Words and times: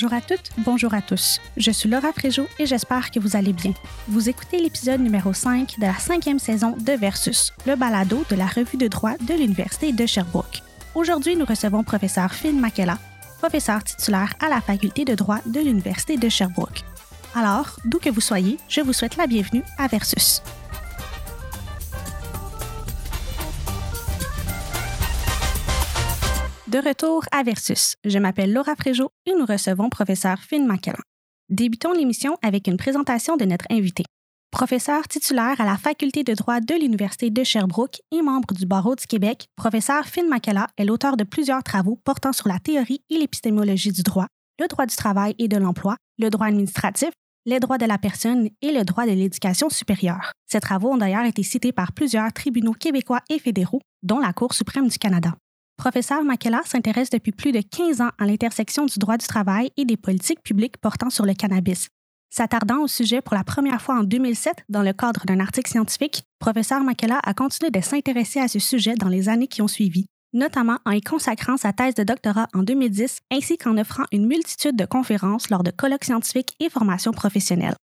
Bonjour 0.00 0.16
à 0.16 0.22
toutes, 0.22 0.50
bonjour 0.56 0.94
à 0.94 1.02
tous. 1.02 1.42
Je 1.58 1.70
suis 1.70 1.86
Laura 1.86 2.10
Fréjot 2.14 2.46
et 2.58 2.64
j'espère 2.64 3.10
que 3.10 3.20
vous 3.20 3.36
allez 3.36 3.52
bien. 3.52 3.74
Vous 4.08 4.30
écoutez 4.30 4.58
l'épisode 4.58 5.02
numéro 5.02 5.34
5 5.34 5.78
de 5.78 5.84
la 5.84 5.92
cinquième 5.92 6.38
saison 6.38 6.74
de 6.74 6.92
Versus, 6.92 7.52
le 7.66 7.76
balado 7.76 8.24
de 8.30 8.34
la 8.34 8.46
revue 8.46 8.78
de 8.78 8.88
droit 8.88 9.18
de 9.18 9.34
l'Université 9.34 9.92
de 9.92 10.06
Sherbrooke. 10.06 10.62
Aujourd'hui, 10.94 11.36
nous 11.36 11.44
recevons 11.44 11.84
professeur 11.84 12.32
Finn 12.32 12.58
Makela, 12.58 12.96
professeur 13.40 13.84
titulaire 13.84 14.32
à 14.40 14.48
la 14.48 14.62
faculté 14.62 15.04
de 15.04 15.14
droit 15.14 15.40
de 15.44 15.60
l'Université 15.60 16.16
de 16.16 16.30
Sherbrooke. 16.30 16.82
Alors, 17.34 17.76
d'où 17.84 17.98
que 17.98 18.08
vous 18.08 18.22
soyez, 18.22 18.56
je 18.70 18.80
vous 18.80 18.94
souhaite 18.94 19.18
la 19.18 19.26
bienvenue 19.26 19.64
à 19.76 19.86
Versus. 19.86 20.40
De 26.70 26.78
retour 26.78 27.24
à 27.32 27.42
Versus, 27.42 27.96
je 28.04 28.20
m'appelle 28.20 28.52
Laura 28.52 28.76
Fréjot 28.76 29.10
et 29.26 29.32
nous 29.36 29.44
recevons 29.44 29.88
professeur 29.88 30.38
Finn 30.38 30.68
McKellan. 30.68 31.02
Débutons 31.48 31.92
l'émission 31.92 32.36
avec 32.42 32.68
une 32.68 32.76
présentation 32.76 33.36
de 33.36 33.44
notre 33.44 33.64
invité. 33.70 34.04
Professeur 34.52 35.08
titulaire 35.08 35.60
à 35.60 35.64
la 35.64 35.76
Faculté 35.76 36.22
de 36.22 36.32
droit 36.32 36.60
de 36.60 36.74
l'Université 36.74 37.30
de 37.30 37.42
Sherbrooke 37.42 38.00
et 38.12 38.22
membre 38.22 38.54
du 38.54 38.66
Barreau 38.66 38.94
du 38.94 39.04
Québec, 39.08 39.48
professeur 39.56 40.06
Finn 40.06 40.28
Makela 40.28 40.68
est 40.76 40.84
l'auteur 40.84 41.16
de 41.16 41.24
plusieurs 41.24 41.64
travaux 41.64 41.98
portant 42.04 42.32
sur 42.32 42.46
la 42.46 42.60
théorie 42.60 43.00
et 43.10 43.18
l'épistémologie 43.18 43.90
du 43.90 44.04
droit, 44.04 44.28
le 44.60 44.68
droit 44.68 44.86
du 44.86 44.94
travail 44.94 45.34
et 45.40 45.48
de 45.48 45.56
l'emploi, 45.56 45.96
le 46.20 46.30
droit 46.30 46.46
administratif, 46.46 47.10
les 47.46 47.58
droits 47.58 47.78
de 47.78 47.86
la 47.86 47.98
personne 47.98 48.48
et 48.62 48.70
le 48.70 48.84
droit 48.84 49.06
de 49.06 49.10
l'éducation 49.10 49.70
supérieure. 49.70 50.30
Ces 50.46 50.60
travaux 50.60 50.92
ont 50.92 50.98
d'ailleurs 50.98 51.24
été 51.24 51.42
cités 51.42 51.72
par 51.72 51.90
plusieurs 51.90 52.32
tribunaux 52.32 52.74
québécois 52.74 53.22
et 53.28 53.40
fédéraux, 53.40 53.80
dont 54.04 54.20
la 54.20 54.32
Cour 54.32 54.54
suprême 54.54 54.86
du 54.86 54.98
Canada. 54.98 55.34
Professeur 55.80 56.24
Makela 56.24 56.60
s'intéresse 56.66 57.08
depuis 57.08 57.32
plus 57.32 57.52
de 57.52 57.62
15 57.62 58.02
ans 58.02 58.10
à 58.18 58.26
l'intersection 58.26 58.84
du 58.84 58.98
droit 58.98 59.16
du 59.16 59.26
travail 59.26 59.70
et 59.78 59.86
des 59.86 59.96
politiques 59.96 60.42
publiques 60.42 60.76
portant 60.76 61.08
sur 61.08 61.24
le 61.24 61.32
cannabis. 61.32 61.88
S'attardant 62.28 62.82
au 62.82 62.86
sujet 62.86 63.22
pour 63.22 63.34
la 63.34 63.44
première 63.44 63.80
fois 63.80 63.98
en 63.98 64.02
2007 64.02 64.56
dans 64.68 64.82
le 64.82 64.92
cadre 64.92 65.24
d'un 65.24 65.40
article 65.40 65.70
scientifique, 65.70 66.22
professeur 66.38 66.84
Makela 66.84 67.18
a 67.24 67.32
continué 67.32 67.70
de 67.70 67.80
s'intéresser 67.80 68.40
à 68.40 68.48
ce 68.48 68.58
sujet 68.58 68.94
dans 68.94 69.08
les 69.08 69.30
années 69.30 69.46
qui 69.46 69.62
ont 69.62 69.68
suivi, 69.68 70.04
notamment 70.34 70.76
en 70.84 70.90
y 70.90 71.00
consacrant 71.00 71.56
sa 71.56 71.72
thèse 71.72 71.94
de 71.94 72.04
doctorat 72.04 72.48
en 72.52 72.62
2010 72.62 73.20
ainsi 73.32 73.56
qu'en 73.56 73.78
offrant 73.78 74.04
une 74.12 74.26
multitude 74.26 74.76
de 74.76 74.84
conférences 74.84 75.48
lors 75.48 75.62
de 75.62 75.70
colloques 75.70 76.04
scientifiques 76.04 76.56
et 76.60 76.68
formations 76.68 77.12
professionnelles. 77.12 77.76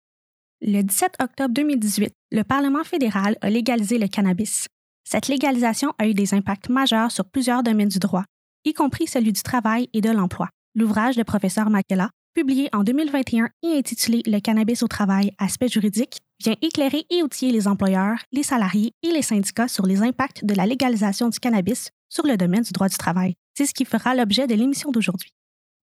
Le 0.62 0.82
17 0.82 1.18
octobre 1.22 1.54
2018, 1.54 2.12
le 2.32 2.42
Parlement 2.42 2.82
fédéral 2.82 3.36
a 3.40 3.50
légalisé 3.50 3.98
le 3.98 4.08
cannabis. 4.08 4.66
Cette 5.04 5.28
légalisation 5.28 5.92
a 5.98 6.08
eu 6.08 6.14
des 6.14 6.32
impacts 6.32 6.70
majeurs 6.70 7.12
sur 7.12 7.26
plusieurs 7.26 7.62
domaines 7.62 7.88
du 7.88 7.98
droit, 7.98 8.24
y 8.64 8.72
compris 8.72 9.06
celui 9.06 9.32
du 9.32 9.42
travail 9.42 9.88
et 9.92 10.00
de 10.00 10.10
l'emploi. 10.10 10.48
L'ouvrage 10.74 11.16
de 11.16 11.22
professeur 11.22 11.68
Makela, 11.68 12.10
publié 12.34 12.68
en 12.72 12.82
2021 12.82 13.50
et 13.62 13.78
intitulé 13.78 14.22
Le 14.26 14.40
cannabis 14.40 14.82
au 14.82 14.88
travail, 14.88 15.32
aspect 15.38 15.68
juridique, 15.68 16.20
vient 16.42 16.56
éclairer 16.62 17.04
et 17.10 17.22
outiller 17.22 17.52
les 17.52 17.68
employeurs, 17.68 18.18
les 18.32 18.42
salariés 18.42 18.92
et 19.02 19.10
les 19.10 19.22
syndicats 19.22 19.68
sur 19.68 19.86
les 19.86 20.02
impacts 20.02 20.44
de 20.44 20.54
la 20.54 20.66
légalisation 20.66 21.28
du 21.28 21.38
cannabis 21.38 21.90
sur 22.08 22.26
le 22.26 22.36
domaine 22.36 22.62
du 22.62 22.72
droit 22.72 22.88
du 22.88 22.96
travail. 22.96 23.34
C'est 23.56 23.66
ce 23.66 23.74
qui 23.74 23.84
fera 23.84 24.14
l'objet 24.14 24.46
de 24.46 24.54
l'émission 24.54 24.90
d'aujourd'hui. 24.90 25.30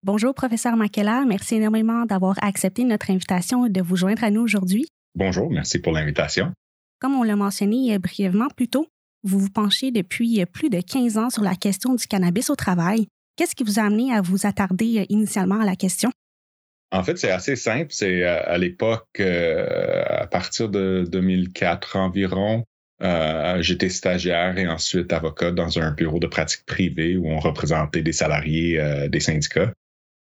Bonjour, 0.01 0.33
professeur 0.33 0.77
Makela. 0.77 1.25
Merci 1.25 1.55
énormément 1.55 2.05
d'avoir 2.05 2.35
accepté 2.41 2.85
notre 2.85 3.11
invitation 3.11 3.65
et 3.65 3.69
de 3.69 3.81
vous 3.81 3.97
joindre 3.97 4.23
à 4.23 4.31
nous 4.31 4.41
aujourd'hui. 4.41 4.87
Bonjour, 5.13 5.51
merci 5.51 5.79
pour 5.79 5.91
l'invitation. 5.91 6.53
Comme 6.99 7.15
on 7.15 7.23
l'a 7.23 7.35
mentionné 7.35 7.93
euh, 7.93 7.99
brièvement 7.99 8.47
plus 8.55 8.69
tôt, 8.69 8.87
vous 9.23 9.39
vous 9.39 9.49
penchez 9.49 9.91
depuis 9.91 10.41
euh, 10.41 10.45
plus 10.45 10.69
de 10.69 10.81
15 10.81 11.17
ans 11.17 11.29
sur 11.29 11.43
la 11.43 11.55
question 11.55 11.95
du 11.95 12.07
cannabis 12.07 12.49
au 12.49 12.55
travail. 12.55 13.07
Qu'est-ce 13.35 13.55
qui 13.55 13.63
vous 13.63 13.79
a 13.79 13.83
amené 13.83 14.13
à 14.13 14.21
vous 14.21 14.45
attarder 14.45 14.99
euh, 14.99 15.05
initialement 15.09 15.59
à 15.59 15.65
la 15.65 15.75
question? 15.75 16.11
En 16.91 17.03
fait, 17.03 17.17
c'est 17.17 17.31
assez 17.31 17.55
simple. 17.55 17.87
C'est 17.89 18.23
euh, 18.23 18.41
à, 18.45 18.57
l'époque, 18.57 19.19
à 19.19 20.27
partir 20.27 20.69
de 20.69 21.05
2004 21.09 21.97
environ, 21.97 22.63
j'étais 23.59 23.89
stagiaire 23.89 24.57
et 24.57 24.67
ensuite 24.67 25.13
avocat 25.13 25.51
dans 25.51 25.79
un 25.79 25.91
bureau 25.91 26.19
de 26.19 26.27
pratique 26.27 26.65
privée 26.65 27.15
où 27.15 27.27
on 27.27 27.39
représentait 27.39 28.01
des 28.01 28.11
salariés 28.11 29.07
des 29.09 29.19
syndicats. 29.19 29.71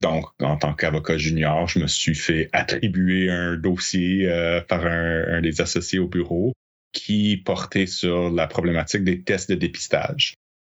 Donc, 0.01 0.27
en 0.41 0.57
tant 0.57 0.73
qu'avocat 0.73 1.19
junior, 1.19 1.69
je 1.69 1.81
me 1.81 1.87
suis 1.87 2.15
fait 2.15 2.49
attribuer 2.53 3.31
un 3.31 3.57
dossier 3.57 4.27
par 4.69 4.87
un, 4.87 5.43
des 5.43 5.61
associés 5.61 5.99
au 5.99 6.09
bureau 6.09 6.52
qui 6.93 7.37
portait 7.39 7.87
sur 7.87 8.31
la 8.31 8.47
problématique 8.47 9.05
des 9.05 9.23
tests 9.23 9.51
de 9.51 9.57
dépistage. 9.57 10.35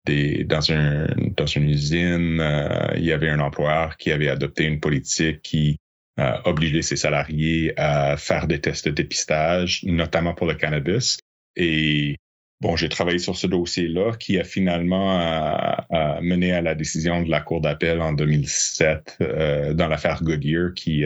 Dans, 0.07 0.71
un, 0.71 1.07
dans 1.35 1.47
une 1.47 1.71
usine, 1.71 2.39
euh, 2.39 2.93
il 2.97 3.05
y 3.05 3.13
avait 3.13 3.31
un 3.31 3.41
employeur 3.41 3.97
qui 3.97 4.13
avait 4.13 4.29
adopté 4.29 4.65
une 4.65 4.79
politique 4.79 5.41
qui 5.41 5.79
euh, 6.21 6.37
obligeait 6.45 6.83
ses 6.83 6.95
salariés 6.95 7.73
à 7.77 8.17
faire 8.17 8.47
des 8.47 8.61
tests 8.61 8.87
de 8.87 8.93
dépistage, 8.93 9.83
notamment 9.83 10.33
pour 10.33 10.47
le 10.47 10.55
cannabis. 10.55 11.19
Et 11.57 12.17
bon, 12.61 12.77
j'ai 12.77 12.89
travaillé 12.89 13.19
sur 13.19 13.35
ce 13.35 13.49
dossier-là 13.49 14.13
qui 14.17 14.39
a 14.39 14.45
finalement 14.45 15.21
euh, 15.21 16.21
mené 16.21 16.53
à 16.53 16.61
la 16.61 16.77
décision 16.77 17.23
de 17.23 17.31
la 17.31 17.41
Cour 17.41 17.63
d'appel 17.63 18.01
en 18.01 18.13
2007 18.13 19.17
euh, 19.23 19.75
dans 19.75 19.89
l'affaire 19.89 20.23
Goodyear 20.23 20.73
qui 20.75 21.05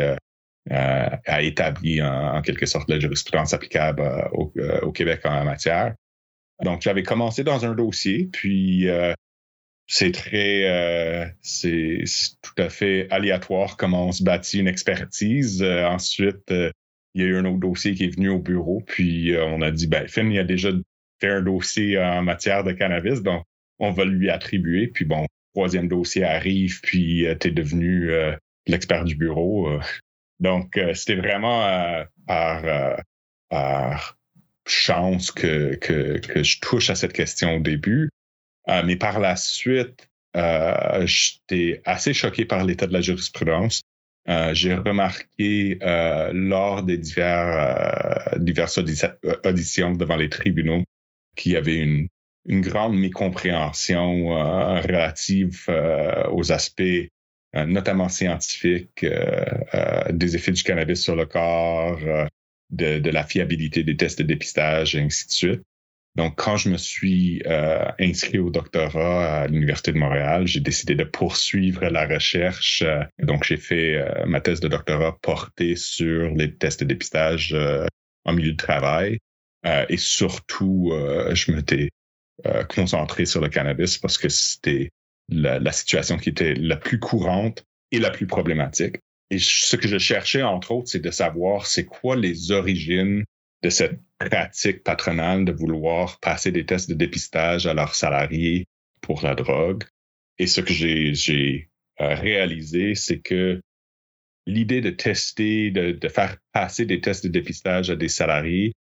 a 0.71 1.43
établi 1.43 2.03
en, 2.03 2.43
quelque 2.43 2.67
sorte 2.67 2.89
la 2.91 2.99
jurisprudence 2.99 3.53
applicable 3.53 4.03
euh, 4.03 4.45
euh, 4.59 4.81
au, 4.81 4.93
Québec 4.93 5.21
en 5.25 5.35
la 5.35 5.45
matière. 5.45 5.95
Donc, 6.63 6.83
j'avais 6.83 7.03
commencé 7.03 7.45
dans 7.45 7.65
un 7.65 7.75
dossier, 7.75 8.29
puis 8.33 8.89
c'est 9.87 10.11
très, 10.11 11.37
c'est 11.41 12.03
tout 12.43 12.61
à 12.61 12.69
fait 12.69 13.07
aléatoire 13.11 13.77
comment 13.77 14.09
on 14.09 14.13
se 14.13 14.25
bâtit 14.25 14.59
une 14.59 14.67
expertise. 14.67 15.63
ensuite, 15.63 16.51
il 16.51 17.23
y 17.23 17.25
a 17.25 17.29
eu 17.29 17.37
un 17.37 17.45
autre 17.45 17.61
dossier 17.61 17.95
qui 17.95 18.07
est 18.07 18.15
venu 18.15 18.29
au 18.29 18.41
bureau, 18.41 18.83
puis 18.85 19.37
on 19.37 19.63
a 19.63 19.71
dit, 19.71 19.87
ben, 19.87 20.09
Finn, 20.09 20.33
il 20.33 20.39
a 20.41 20.45
déjà 20.45 20.71
fait 21.21 21.31
un 21.31 21.43
dossier 21.43 21.97
en 21.97 22.23
matière 22.23 22.65
de 22.65 22.73
cannabis, 22.73 23.23
donc 23.23 23.45
on 23.79 23.93
va 23.93 24.05
lui 24.05 24.29
attribuer. 24.29 24.89
Puis 24.89 25.05
bon, 25.05 25.27
troisième 25.55 25.87
dossier 25.87 26.25
arrive, 26.25 26.81
puis 26.81 27.25
tu 27.39 27.49
es 27.49 27.51
devenu 27.53 28.11
l'expert 28.67 29.05
du 29.05 29.15
bureau. 29.15 29.79
Donc, 30.41 30.77
euh, 30.77 30.95
c'était 30.95 31.17
vraiment 31.17 31.65
euh, 31.65 32.05
par, 32.27 32.65
euh, 32.65 32.97
par 33.49 34.17
chance 34.67 35.31
que, 35.31 35.75
que, 35.77 36.19
que, 36.19 36.43
je 36.43 36.61
touche 36.61 36.91
à 36.91 36.95
cette 36.95 37.13
question 37.13 37.57
au 37.57 37.61
début. 37.61 38.11
mais 38.85 38.97
par 38.97 39.19
la 39.19 39.35
suite, 39.35 40.11
j'étais 40.35 41.81
assez 41.87 42.13
choqué 42.13 42.45
par 42.45 42.65
l'état 42.65 42.87
de 42.87 42.93
la 42.93 43.01
jurisprudence. 43.01 43.81
J'ai 44.53 44.75
remarqué 44.75 45.79
lors 46.35 46.83
des 46.83 46.99
divers, 46.99 48.35
diverses 48.37 48.77
auditions 48.77 49.93
devant 49.93 50.17
les 50.17 50.29
tribunaux 50.29 50.85
qu'il 51.35 51.53
y 51.53 51.57
avait 51.57 51.79
une, 51.79 52.09
une 52.45 52.61
grande 52.61 52.95
mécompréhension 52.95 54.29
relative 54.83 55.65
aux 56.31 56.53
aspects 56.53 56.83
euh, 56.83 57.07
notamment 57.55 58.09
scientifiques, 58.09 59.05
euh, 59.05 59.45
euh, 59.75 60.13
des 60.13 60.37
effets 60.37 60.53
du 60.53 60.63
cannabis 60.63 61.03
sur 61.03 61.17
le 61.17 61.27
corps, 61.27 62.01
de, 62.71 62.99
de, 62.99 63.11
la 63.11 63.25
fiabilité 63.25 63.83
des 63.83 63.97
tests 63.97 64.19
de 64.19 64.25
dépistage, 64.25 64.95
et 64.95 65.01
ainsi 65.01 65.27
de 65.27 65.33
suite. 65.33 65.63
Donc, 66.17 66.35
quand 66.37 66.57
je 66.57 66.69
me 66.69 66.77
suis 66.77 67.43
inscrit 68.01 68.39
au 68.39 68.51
doctorat 68.51 69.43
à 69.43 69.47
l'Université 69.47 69.93
de 69.93 69.99
Montréal, 69.99 70.49
j'ai 70.49 70.59
décidé 70.59 70.97
de 70.97 71.05
poursuivre 71.05 71.87
la 71.87 72.09
recherche. 72.09 72.83
donc, 73.23 73.45
j'ai 73.45 73.57
fait 73.57 74.05
ma 74.27 74.41
thèse 74.41 74.59
de 74.59 74.67
doctorat 74.67 75.17
portée 75.23 75.77
sur 75.77 76.35
les 76.35 76.53
tests 76.57 76.81
de 76.81 76.87
dépistage 76.87 77.57
en 78.25 78.33
milieu 78.33 78.51
de 78.51 78.57
travail. 78.57 79.19
et 79.65 79.97
surtout, 79.97 80.91
je 81.33 81.53
m'étais 81.53 81.89
concentré 82.69 83.25
sur 83.25 83.41
le 83.41 83.49
cannabis 83.49 83.97
parce 83.99 84.19
que 84.19 84.29
c'était 84.29 84.91
la, 85.29 85.73
situation 85.73 86.17
qui 86.17 86.31
était 86.31 86.55
la 86.55 86.77
plus 86.77 86.99
courante 86.99 87.65
et 87.93 87.99
la 87.99 88.11
plus 88.11 88.27
problématique. 88.27 88.97
Et 89.31 89.39
ce 89.39 89.77
que 89.77 89.89
je 89.89 89.99
cherchais, 89.99 90.43
entre 90.43 90.73
autres, 90.73 90.89
c'est 90.89 91.01
de 91.01 91.11
savoir 91.11 91.67
c'est 91.67 91.85
quoi 91.85 92.17
les 92.17 92.51
origines 92.51 93.25
de 93.63 93.71
cette 93.71 94.01
pratique 94.19 94.83
patronale 94.85 95.45
de 95.45 95.53
vouloir 95.53 96.19
passer 96.21 96.51
des 96.51 96.65
tests 96.65 96.89
de 96.89 96.95
dépistage 96.95 97.67
à 97.67 97.75
leurs 97.75 97.95
salariés 97.95 98.67
pour 99.01 99.23
la 99.23 99.35
drogue. 99.35 99.85
Et 100.39 100.47
ce 100.47 100.61
que 100.61 100.73
j'ai 100.73 101.69
euh, 102.01 102.15
réalisé, 102.15 102.95
c'est 102.95 103.19
que 103.19 103.61
l'idée 104.47 104.81
de 104.81 104.91
tester, 104.91 105.71
de, 105.71 105.93
de, 105.93 106.09
faire 106.09 106.39
passer 106.53 106.87
des 106.87 107.01
tests 107.01 107.25
de 107.25 107.31
dépistage 107.31 107.91
à 107.91 107.97
des 107.97 108.09
salariés 108.09 108.73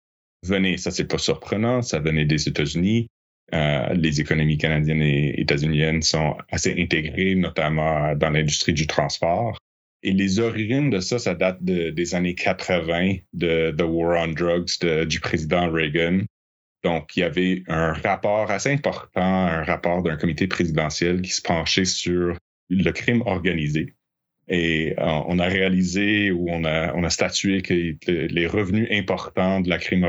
venait, 0.44 0.76
ça 0.76 0.90
c'est 0.90 1.06
pas 1.06 1.18
surprenant, 1.18 1.82
ça 1.82 1.98
venait 1.98 2.26
des 2.26 2.48
États-Unis, 2.48 3.08
euh, 3.54 3.94
les 3.94 4.20
économies 4.20 4.58
canadiennes 4.58 5.02
et 5.02 5.40
états-uniennes 5.40 6.02
sont 6.02 6.36
assez 6.50 6.74
intégrées, 6.80 7.34
notamment 7.34 8.14
dans 8.16 8.30
l'industrie 8.30 8.72
du 8.72 8.86
transport. 8.86 9.58
Et 10.02 10.12
les 10.12 10.40
origines 10.40 10.90
de 10.90 11.00
ça, 11.00 11.18
ça 11.18 11.34
date 11.34 11.62
des 11.62 12.14
années 12.14 12.34
80, 12.34 13.16
de 13.32 13.74
The 13.76 13.82
War 13.82 14.22
on 14.22 14.32
Drugs 14.32 15.06
du 15.06 15.20
président 15.20 15.70
Reagan. 15.70 16.20
Donc, 16.84 17.16
il 17.16 17.20
y 17.20 17.22
avait 17.22 17.62
un 17.66 17.92
rapport 17.92 18.50
assez 18.50 18.70
important, 18.70 19.20
un 19.20 19.64
rapport 19.64 20.02
d'un 20.02 20.16
comité 20.16 20.46
présidentiel 20.46 21.22
qui 21.22 21.30
se 21.30 21.42
penchait 21.42 21.84
sur 21.84 22.36
le 22.68 22.90
crime 22.92 23.22
organisé. 23.22 23.94
Et 24.48 24.94
on 24.98 25.40
a 25.40 25.46
réalisé 25.46 26.30
ou 26.30 26.46
on 26.50 26.64
a, 26.64 26.94
on 26.94 27.02
a 27.02 27.10
statué 27.10 27.62
que 27.62 27.96
les 28.10 28.46
revenus 28.46 28.86
importants 28.92 29.60
de 29.60 29.68
la 29.68 29.78
crime 29.78 30.06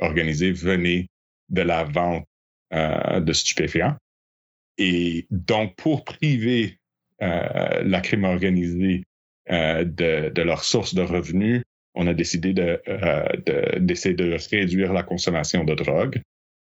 organisée 0.00 0.50
venaient 0.50 1.06
de 1.50 1.62
la 1.62 1.84
vente 1.84 2.24
de 2.72 3.32
stupéfiants. 3.32 3.96
Et 4.76 5.26
donc, 5.30 5.74
pour 5.76 6.04
priver 6.04 6.78
la 7.20 8.00
crime 8.00 8.24
organisée 8.24 9.04
de, 9.50 10.28
de 10.28 10.42
leur 10.42 10.64
source 10.64 10.94
de 10.94 11.02
revenus, 11.02 11.62
on 11.94 12.06
a 12.06 12.14
décidé 12.14 12.52
d'essayer 12.52 14.14
de, 14.14 14.24
de 14.24 14.50
réduire 14.50 14.92
la 14.92 15.02
consommation 15.02 15.64
de 15.64 15.74
drogue. 15.74 16.22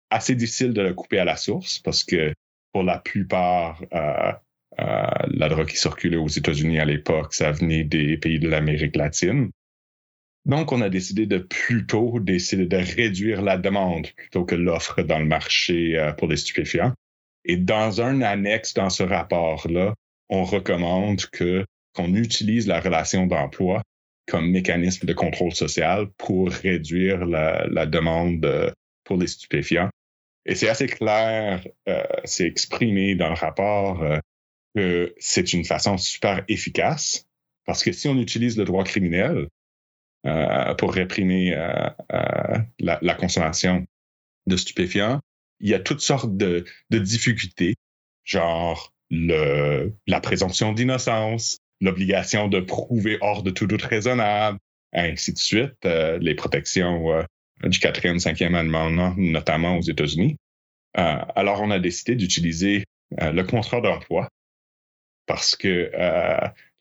Assez 0.09 0.35
difficile 0.35 0.73
de 0.73 0.81
le 0.81 0.93
couper 0.93 1.17
à 1.17 1.25
la 1.25 1.37
source 1.37 1.79
parce 1.79 2.03
que 2.03 2.33
pour 2.73 2.83
la 2.83 2.99
plupart, 2.99 3.81
euh, 3.93 4.33
euh, 4.79 5.07
la 5.27 5.49
drogue 5.49 5.67
qui 5.67 5.77
circulait 5.77 6.17
aux 6.17 6.27
États-Unis 6.27 6.79
à 6.79 6.85
l'époque, 6.85 7.33
ça 7.33 7.51
venait 7.51 7.83
des 7.83 8.17
pays 8.17 8.39
de 8.39 8.49
l'Amérique 8.49 8.95
latine. 8.95 9.51
Donc, 10.45 10.71
on 10.71 10.81
a 10.81 10.89
décidé 10.89 11.25
de 11.25 11.37
plutôt 11.37 12.19
décider 12.19 12.65
de 12.65 12.77
réduire 12.77 13.41
la 13.41 13.57
demande 13.57 14.07
plutôt 14.15 14.43
que 14.43 14.55
l'offre 14.55 15.01
dans 15.01 15.19
le 15.19 15.25
marché 15.25 15.97
euh, 15.97 16.11
pour 16.11 16.27
les 16.27 16.37
stupéfiants. 16.37 16.93
Et 17.45 17.57
dans 17.57 18.01
un 18.01 18.21
annexe 18.21 18.73
dans 18.73 18.89
ce 18.89 19.03
rapport-là, 19.03 19.93
on 20.29 20.43
recommande 20.43 21.25
que 21.27 21.65
qu'on 21.93 22.15
utilise 22.15 22.67
la 22.67 22.79
relation 22.79 23.27
d'emploi 23.27 23.83
comme 24.27 24.49
mécanisme 24.49 25.05
de 25.05 25.13
contrôle 25.13 25.53
social 25.53 26.07
pour 26.17 26.49
réduire 26.49 27.25
la, 27.25 27.85
demande 27.85 28.45
euh, 28.45 28.71
pour 29.03 29.17
les 29.17 29.27
stupéfiants. 29.27 29.89
Et 30.45 30.55
c'est 30.55 30.69
assez 30.69 30.87
clair, 30.87 31.65
euh, 31.87 32.03
c'est 32.23 32.45
exprimé 32.45 33.15
dans 33.15 33.29
le 33.29 33.35
rapport 33.35 34.01
euh, 34.01 34.17
que 34.75 35.13
c'est 35.19 35.53
une 35.53 35.65
façon 35.65 35.97
super 35.97 36.43
efficace 36.47 37.25
parce 37.65 37.83
que 37.83 37.91
si 37.91 38.07
on 38.07 38.17
utilise 38.17 38.57
le 38.57 38.65
droit 38.65 38.83
criminel 38.83 39.47
pour 40.77 40.93
réprimer 40.93 41.55
la, 42.79 43.15
consommation 43.15 43.85
de 44.47 44.57
stupéfiants, 44.57 45.19
il 45.59 45.69
y 45.69 45.73
a 45.73 45.79
toutes 45.79 46.01
sortes 46.01 46.35
de, 46.35 46.65
de 46.89 46.99
difficultés, 46.99 47.75
genre 48.23 48.93
le, 49.09 49.93
la 50.07 50.19
présomption 50.19 50.73
d'innocence, 50.73 51.57
l'obligation 51.81 52.47
de 52.47 52.59
prouver 52.59 53.17
hors 53.21 53.43
de 53.43 53.51
tout 53.51 53.67
doute 53.67 53.83
raisonnable, 53.83 54.57
ainsi 54.93 55.33
de 55.33 55.37
suite, 55.37 55.85
euh, 55.85 56.17
les 56.19 56.35
protections 56.35 57.11
euh, 57.11 57.23
du 57.67 57.79
quatrième, 57.79 58.19
cinquième 58.19 58.55
amendement, 58.55 59.13
notamment 59.17 59.77
aux 59.77 59.81
États-Unis. 59.81 60.37
Euh, 60.97 61.17
alors, 61.35 61.61
on 61.61 61.71
a 61.71 61.79
décidé 61.79 62.15
d'utiliser 62.15 62.83
le 63.19 63.43
contrat 63.43 63.79
d'emploi 63.79 64.27
parce 65.27 65.55
que 65.55 65.91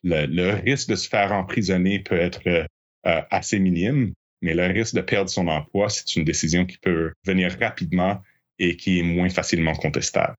le, 0.02 0.26
le, 0.26 0.54
risque 0.54 0.88
de 0.88 0.94
se 0.94 1.08
faire 1.08 1.32
emprisonner 1.32 2.00
peut 2.00 2.18
être 2.18 2.66
assez 3.04 3.58
minime, 3.58 4.12
mais 4.42 4.54
le 4.54 4.66
risque 4.66 4.94
de 4.94 5.00
perdre 5.00 5.30
son 5.30 5.48
emploi, 5.48 5.88
c'est 5.88 6.16
une 6.16 6.24
décision 6.24 6.66
qui 6.66 6.78
peut 6.78 7.12
venir 7.24 7.56
rapidement 7.60 8.20
et 8.58 8.76
qui 8.76 8.98
est 8.98 9.02
moins 9.02 9.28
facilement 9.28 9.74
contestable. 9.74 10.34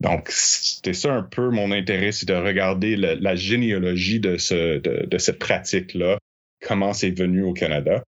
Donc, 0.00 0.30
c'était 0.30 0.94
ça 0.94 1.14
un 1.14 1.22
peu 1.22 1.50
mon 1.50 1.70
intérêt, 1.70 2.10
c'est 2.10 2.26
de 2.26 2.34
regarder 2.34 2.96
la 2.96 3.36
généalogie 3.36 4.18
de, 4.18 4.36
ce, 4.36 4.78
de, 4.78 5.18
cette 5.18 5.38
pratique-là, 5.38 6.18
comment 6.60 6.92
c'est 6.92 7.16
venu 7.16 7.42
au 7.42 7.52
Canada. 7.52 8.02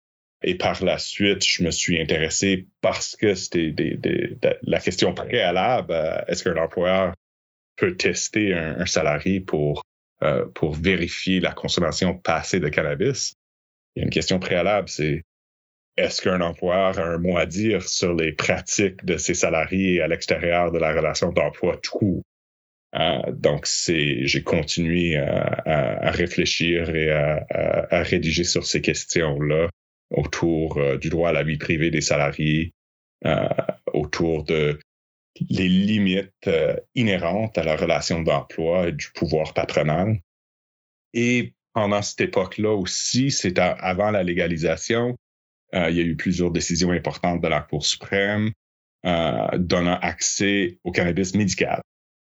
Et 0.43 0.55
par 0.55 0.83
la 0.83 0.97
suite, 0.97 1.45
je 1.45 1.63
me 1.63 1.71
suis 1.71 2.01
intéressé 2.01 2.67
parce 2.79 3.15
que 3.15 3.35
c'était 3.35 3.75
la 4.63 4.79
question 4.79 5.13
préalable, 5.13 5.93
est-ce 6.27 6.43
qu'un 6.43 6.61
employeur 6.61 7.13
peut 7.75 7.95
tester 7.95 8.53
un, 8.53 8.85
salarié 8.85 9.41
pour, 9.41 9.83
euh, 10.23 10.45
pour 10.55 10.73
vérifier 10.73 11.39
la 11.39 11.51
consommation 11.51 12.17
passée 12.17 12.59
de 12.59 12.69
cannabis? 12.69 13.33
Il 13.95 13.99
y 13.99 14.01
a 14.01 14.05
une 14.05 14.11
question 14.11 14.39
préalable, 14.39 14.89
c'est 14.89 15.23
est-ce 15.97 16.21
qu'un 16.21 16.41
employeur 16.41 16.97
a 16.99 17.03
un 17.03 17.17
mot 17.17 17.37
à 17.37 17.45
dire 17.45 17.87
sur 17.87 18.13
les 18.13 18.31
pratiques 18.31 19.03
de 19.03 19.17
ses 19.17 19.33
salariés 19.33 20.01
à 20.01 20.07
l'extérieur 20.07 20.71
de 20.71 20.79
la 20.79 20.93
relation 20.93 21.31
d'emploi 21.31 21.77
tout 21.77 21.97
court? 21.97 22.23
Euh, 22.95 23.31
donc, 23.31 23.65
c'est, 23.67 24.25
j'ai 24.25 24.43
continué 24.43 25.17
à, 25.17 26.11
réfléchir 26.11 26.93
et 26.95 27.11
à, 27.11 28.03
rédiger 28.03 28.43
sur 28.43 28.65
ces 28.65 28.81
questions-là 28.81 29.69
autour 30.09 30.77
euh, 30.77 30.97
du 30.97 31.09
droit 31.09 31.29
à 31.29 31.33
la 31.33 31.43
vie 31.43 31.57
privée 31.57 31.89
des 31.89 32.01
salariés, 32.01 32.73
euh, 33.25 33.47
autour 33.93 34.43
de 34.43 34.79
les 35.49 35.69
limites 35.69 36.49
inhérentes 36.93 37.57
à 37.57 37.63
la 37.63 37.77
relation 37.77 38.21
d'emploi 38.21 38.89
et 38.89 38.91
du 38.91 39.11
pouvoir 39.13 39.53
patronal. 39.53 40.19
Et 41.13 41.53
pendant 41.73 42.01
cette 42.01 42.21
époque-là 42.21 42.73
aussi, 42.73 43.31
c'est 43.31 43.57
avant 43.59 44.11
la 44.11 44.23
légalisation, 44.23 45.15
euh, 45.73 45.89
il 45.89 45.97
y 45.97 45.99
a 45.99 46.03
eu 46.03 46.15
plusieurs 46.15 46.51
décisions 46.51 46.91
importantes 46.91 47.41
de 47.41 47.47
la 47.47 47.61
Cour 47.61 47.85
suprême 47.85 48.51
euh, 49.05 49.47
donnant 49.57 49.97
accès 50.01 50.77
au 50.83 50.91
cannabis 50.91 51.33
médical. 51.33 51.81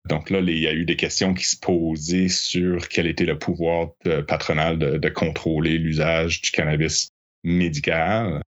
Donc 0.09 0.29
là, 0.29 0.39
il 0.39 0.57
y 0.57 0.67
a 0.67 0.73
eu 0.73 0.85
des 0.85 0.95
questions 0.95 1.33
qui 1.33 1.45
se 1.45 1.57
posaient 1.57 2.27
sur 2.27 2.89
quel 2.89 3.07
était 3.07 3.25
le 3.25 3.39
pouvoir 3.39 3.91
patronal 4.27 4.77
de, 4.77 5.09
contrôler 5.09 5.77
l'usage 5.77 6.41
du 6.41 6.51
cannabis 6.51 7.09
médical, 7.43 8.41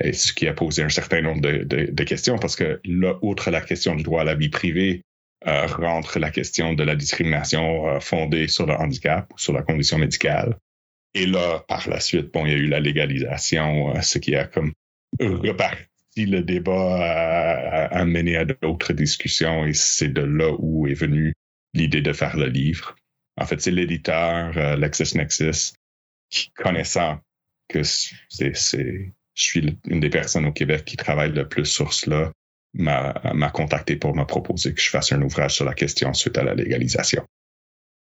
et 0.00 0.12
ce 0.12 0.32
qui 0.32 0.46
a 0.46 0.54
posé 0.54 0.82
un 0.82 0.88
certain 0.88 1.20
nombre 1.20 1.40
de, 1.40 2.04
questions, 2.04 2.38
parce 2.38 2.54
que 2.54 2.80
là, 2.84 3.18
outre 3.22 3.50
la 3.50 3.60
question 3.60 3.96
du 3.96 4.04
droit 4.04 4.22
à 4.22 4.24
la 4.24 4.34
vie 4.34 4.48
privée, 4.48 5.02
euh, 5.46 5.66
rentre 5.66 6.18
la 6.18 6.30
question 6.30 6.74
de 6.74 6.82
la 6.82 6.94
discrimination 6.94 8.00
fondée 8.00 8.48
sur 8.48 8.66
le 8.66 8.74
handicap 8.74 9.32
ou 9.32 9.38
sur 9.38 9.52
la 9.52 9.62
condition 9.62 9.98
médicale. 9.98 10.56
Et 11.14 11.26
là, 11.26 11.62
par 11.68 11.88
la 11.88 12.00
suite, 12.00 12.32
bon, 12.32 12.46
il 12.46 12.52
y 12.52 12.54
a 12.54 12.58
eu 12.58 12.66
la 12.66 12.80
légalisation, 12.80 13.94
euh, 13.94 14.00
ce 14.00 14.18
qui 14.18 14.34
a 14.34 14.46
comme 14.46 14.72
reparti 15.20 15.86
le 16.16 16.42
débat 16.42 17.88
à, 17.90 18.04
mener 18.04 18.36
à 18.36 18.44
d'autres 18.44 18.92
discussions 18.92 19.66
et 19.66 19.74
c'est 19.74 20.08
de 20.08 20.22
là 20.22 20.52
où 20.58 20.86
est 20.86 20.94
venue 20.94 21.34
l'idée 21.74 22.00
de 22.00 22.12
faire 22.12 22.36
le 22.36 22.46
livre. 22.46 22.96
En 23.36 23.46
fait, 23.46 23.60
c'est 23.60 23.70
l'éditeur 23.70 24.56
euh, 24.56 24.76
LexisNexis 24.76 25.74
qui, 26.30 26.50
connaissant 26.52 27.18
que 27.68 27.82
c'est, 27.82 28.54
je 28.54 29.42
suis 29.42 29.78
une 29.86 30.00
des 30.00 30.10
personnes 30.10 30.46
au 30.46 30.52
Québec 30.52 30.84
qui 30.84 30.96
travaille 30.96 31.32
le 31.32 31.48
plus 31.48 31.66
sur 31.66 31.92
cela, 31.92 32.32
m'a, 32.74 33.50
contacté 33.52 33.96
pour 33.96 34.14
me 34.14 34.24
proposer 34.24 34.74
que 34.74 34.80
je 34.80 34.88
fasse 34.88 35.12
un 35.12 35.22
ouvrage 35.22 35.54
sur 35.54 35.64
la 35.64 35.74
question 35.74 36.12
suite 36.12 36.38
à 36.38 36.42
la 36.42 36.54
légalisation. 36.54 37.24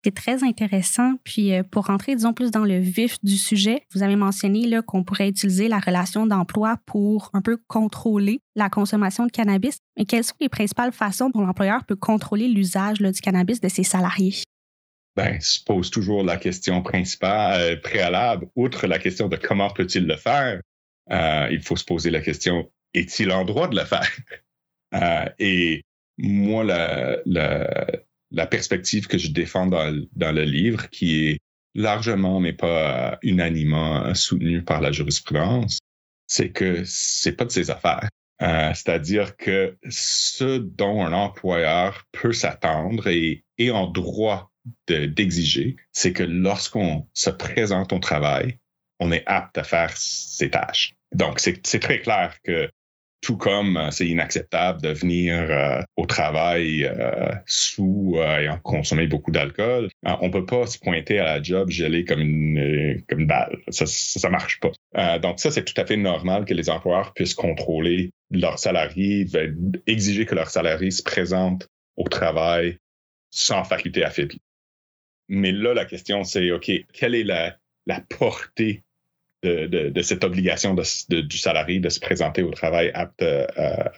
C'est 0.06 0.14
très 0.14 0.44
intéressant. 0.44 1.14
Puis 1.24 1.54
euh, 1.54 1.64
pour 1.64 1.86
rentrer, 1.86 2.16
disons, 2.16 2.34
plus 2.34 2.52
dans 2.52 2.66
le 2.66 2.78
vif 2.78 3.18
du 3.24 3.38
sujet, 3.38 3.84
vous 3.94 4.04
avez 4.04 4.18
mentionné 4.18 4.70
qu'on 4.86 5.06
pourrait 5.06 5.30
utiliser 5.30 5.70
la 5.70 5.80
relation 5.80 6.26
d'emploi 6.28 6.78
pour 6.86 7.30
un 7.34 7.42
peu 7.42 7.58
contrôler 7.68 8.42
la 8.56 8.70
consommation 8.70 9.26
de 9.26 9.32
cannabis. 9.32 9.78
Mais 9.98 10.04
quelles 10.04 10.26
sont 10.26 10.36
les 10.42 10.50
principales 10.50 10.92
façons 10.92 11.30
dont 11.30 11.42
l'employeur 11.42 11.86
peut 11.86 11.96
contrôler 11.96 12.50
l'usage 12.50 12.98
du 12.98 13.22
cannabis 13.22 13.62
de 13.62 13.70
ses 13.70 13.84
salariés? 13.84 14.44
Ben, 15.16 15.40
se 15.40 15.64
pose 15.64 15.92
toujours 15.92 16.24
la 16.24 16.38
question 16.38 16.82
principale, 16.82 17.62
euh, 17.62 17.82
préalable, 17.82 18.48
outre 18.56 18.88
la 18.88 18.98
question 18.98 19.28
de 19.28 19.36
comment 19.36 19.70
peut-il 19.70 20.08
le 20.08 20.18
faire, 20.18 20.60
euh, 21.12 21.48
il 21.52 21.62
faut 21.62 21.76
se 21.76 21.86
poser 21.86 22.10
la 22.10 22.20
question, 22.20 22.72
est-il 22.96 23.32
en 23.32 23.46
droit 23.46 23.68
de 23.68 23.76
le 23.76 23.86
faire? 23.86 24.10
Et 25.40 25.84
moi, 26.18 26.64
la, 26.64 28.48
perspective 28.48 29.08
que 29.08 29.18
je 29.18 29.30
défends 29.30 29.68
dans, 29.68 30.06
dans 30.16 30.32
le 30.32 30.44
livre, 30.44 30.90
qui 30.90 31.28
est 31.28 31.40
largement, 31.76 32.40
mais 32.40 32.54
pas 32.54 33.18
unanimement 33.24 34.14
soutenue 34.14 34.64
par 34.64 34.82
la 34.82 34.92
jurisprudence, 34.92 35.80
c'est 36.28 36.52
que 36.52 36.84
c'est 36.86 37.34
pas 37.34 37.46
de 37.46 37.52
ses 37.52 37.70
affaires. 37.70 38.10
Euh, 38.42 38.74
c'est-à-dire 38.74 39.38
que 39.38 39.78
ce 39.90 40.58
dont 40.58 41.06
un 41.06 41.14
employeur 41.14 42.06
peut 42.12 42.34
s'attendre 42.34 43.08
et 43.08 43.44
est 43.58 43.70
en 43.70 43.88
droit 43.88 44.52
d'exiger, 44.88 45.76
c'est 45.92 46.14
que 46.14 46.24
lorsqu'on 46.24 47.08
se 47.14 47.30
présente 47.30 47.94
au 47.94 48.00
travail, 48.00 48.58
on 49.00 49.12
est 49.12 49.24
apte 49.28 49.58
à 49.58 49.64
faire 49.64 49.96
ses 49.96 50.50
tâches. 50.50 50.94
Donc, 51.14 51.40
c'est 51.40 51.80
très 51.80 52.00
clair 52.00 52.36
que 52.44 52.70
tout 53.24 53.38
comme 53.38 53.78
euh, 53.78 53.90
c'est 53.90 54.08
inacceptable 54.08 54.82
de 54.82 54.90
venir 54.90 55.34
euh, 55.50 55.82
au 55.96 56.06
travail 56.06 56.84
euh, 56.84 57.32
sous 57.48 58.18
ayant 58.18 58.60
consommé 58.60 59.08
beaucoup 59.08 59.32
d'alcool, 59.32 59.90
on 60.04 60.30
peut 60.30 60.46
pas 60.46 60.68
se 60.68 60.78
pointer 60.78 61.20
à 61.20 61.24
la 61.24 61.42
job 61.42 61.70
gelé 61.70 62.04
comme 62.04 62.20
une 62.20 63.02
comme 63.08 63.22
une 63.22 63.28
balle. 63.28 63.58
Ça, 63.70 63.86
ça, 63.88 64.30
marche 64.30 64.60
pas. 64.60 65.20
donc 65.20 65.40
ça 65.40 65.50
c'est 65.52 65.64
tout 65.64 65.80
à 65.80 65.86
fait 65.86 65.96
normal 65.96 66.46
que 66.46 66.54
les 66.54 66.70
employeurs 66.70 67.14
puissent 67.14 67.34
contrôler 67.34 68.12
leurs 68.30 68.60
salariés, 68.60 69.26
ben, 69.26 69.56
exiger 69.88 70.26
que 70.26 70.36
leurs 70.36 70.50
salariés 70.50 70.92
se 70.92 71.02
présentent 71.02 71.68
au 71.96 72.08
travail 72.10 72.78
sans 73.32 73.64
faculté 73.64 74.04
affaiblie. 74.04 74.42
Mais 75.30 75.54
là 75.54 75.74
la 75.74 75.86
question 75.86 76.26
c'est 76.26 76.52
ok 76.52 76.70
quelle 76.92 77.16
est 77.16 77.24
la 77.24 78.02
portée 78.10 78.83
de, 79.44 80.02
cette 80.02 80.24
obligation 80.24 80.76
du 81.10 81.38
salarié 81.38 81.80
de 81.80 81.90
se 81.90 82.00
présenter 82.00 82.42
au 82.42 82.52
travail 82.52 82.92
apte 82.94 83.24
à, 83.24 83.92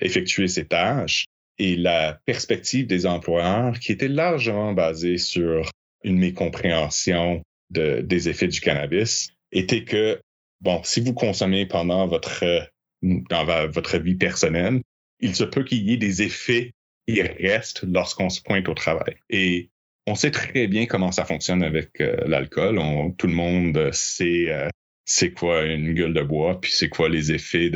effectuer 0.00 0.48
ses 0.48 0.66
tâches 0.66 1.26
et 1.58 1.76
la 1.76 2.18
perspective 2.24 2.86
des 2.86 3.06
employeurs 3.06 3.78
qui 3.78 3.92
était 3.92 4.08
largement 4.08 4.72
basée 4.72 5.18
sur 5.18 5.70
une 6.04 6.18
mécompréhension 6.18 7.42
de, 7.70 8.00
des 8.00 8.28
effets 8.28 8.48
du 8.48 8.60
cannabis 8.60 9.30
était 9.52 9.84
que, 9.84 10.20
bon, 10.60 10.80
si 10.84 11.00
vous 11.00 11.12
consommez 11.12 11.66
pendant 11.66 12.06
votre, 12.06 12.70
votre 13.02 13.98
vie 13.98 14.14
personnelle, 14.14 14.80
il 15.20 15.34
se 15.34 15.44
peut 15.44 15.64
qu'il 15.64 15.82
y 15.82 15.92
ait 15.92 15.98
des 15.98 16.22
effets 16.22 16.72
qui 17.06 17.22
restent 17.22 17.82
lorsqu'on 17.82 18.30
se 18.30 18.40
pointe 18.40 18.68
au 18.68 18.74
travail. 18.74 19.16
Et 19.28 19.70
on 20.06 20.14
sait 20.14 20.30
très 20.30 20.66
bien 20.66 20.86
comment 20.86 21.12
ça 21.12 21.24
fonctionne 21.24 21.62
avec 21.62 22.00
euh, 22.00 22.16
l'alcool. 22.26 22.80
tout 23.16 23.26
le 23.26 23.32
monde 23.32 23.90
sait 23.92 24.46
euh, 24.48 24.68
c'est 25.04 25.32
quoi 25.32 25.64
une 25.64 25.92
gueule 25.94 26.14
de 26.14 26.22
bois, 26.22 26.60
puis 26.60 26.70
c'est 26.72 26.88
quoi 26.88 27.08
les 27.08 27.32
effets 27.32 27.70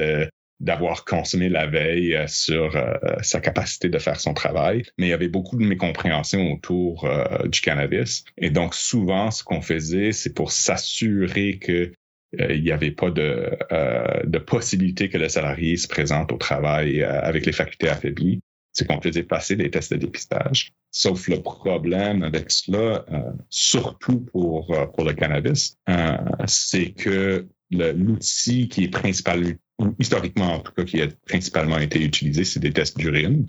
d'avoir 0.61 1.04
consommé 1.04 1.49
la 1.49 1.66
veille 1.66 2.14
euh, 2.14 2.26
sur 2.28 2.76
sa 3.23 3.40
capacité 3.40 3.88
de 3.88 3.99
faire 3.99 4.21
son 4.21 4.35
travail. 4.35 4.85
Mais 4.99 5.07
il 5.07 5.11
y 5.11 5.14
avait 5.14 5.28
beaucoup 5.28 5.57
de 5.57 5.64
mécompréhension 5.64 6.52
autour 6.52 7.09
du 7.47 7.61
cannabis. 7.61 8.25
Et 8.38 8.50
donc 8.50 8.75
souvent, 8.75 9.31
ce 9.31 9.43
qu'on 9.43 9.62
faisait, 9.62 10.12
c'est 10.12 10.33
pour 10.33 10.52
s'assurer 10.52 11.59
que 11.59 11.93
il 12.37 12.64
n'y 12.64 12.73
avait 12.73 12.90
pas 12.90 13.11
de 13.11 14.38
possibilité 14.38 15.09
que 15.09 15.19
le 15.19 15.28
salarié 15.28 15.76
se 15.76 15.87
présente 15.87 16.33
au 16.33 16.37
travail 16.37 17.02
avec 17.02 17.47
les 17.47 17.52
facultés 17.52 17.88
affaiblies 17.88 18.40
c'est 18.75 18.87
qu'on 18.87 19.00
faisait 19.00 19.23
passer 19.23 19.57
des 19.57 19.71
tests 19.71 19.93
de 19.93 19.99
dépistage. 19.99 20.73
Sauf 20.90 21.28
le 21.28 21.40
problème 21.40 22.23
avec 22.23 22.50
cela, 22.50 23.04
euh, 23.11 23.31
surtout 23.49 24.21
pour, 24.21 24.73
euh, 24.75 24.87
pour 24.87 25.04
le 25.04 25.12
cannabis, 25.12 25.78
euh, 25.88 26.16
c'est 26.47 26.90
que 26.90 27.47
l'outil 27.71 28.69
qui 28.69 28.85
est 28.85 28.88
principal, 28.88 29.57
historiquement 29.99 30.54
en 30.54 30.61
tout 30.61 30.73
cas, 30.73 30.85
qui 30.85 31.00
a 31.00 31.09
principalement 31.26 31.78
été 31.78 32.02
utilisé, 32.02 32.45
c'est 32.45 32.61
des 32.61 32.73
tests 32.73 32.99
d'urine. 32.99 33.47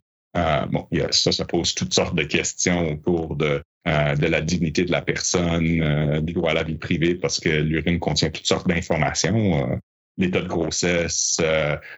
bon, 0.72 0.88
ça, 1.12 1.32
ça 1.32 1.46
pose 1.46 1.74
toutes 1.76 1.94
sortes 1.94 2.16
de 2.16 2.24
questions 2.24 2.94
autour 2.94 3.36
de, 3.36 3.62
de 3.86 4.26
la 4.26 4.42
dignité 4.42 4.84
de 4.86 4.92
la 4.92 5.02
personne, 5.02 6.22
du 6.22 6.34
droit 6.34 6.52
à 6.52 6.56
la 6.56 6.64
vie 6.64 6.78
privée, 6.78 7.16
parce 7.16 7.40
que 7.40 7.50
l'urine 7.50 8.00
contient 8.00 8.32
toutes 8.32 8.48
sortes 8.48 8.68
d'informations. 8.68 9.80
L'état 10.18 10.42
de 10.42 10.48
grossesse, 10.48 11.40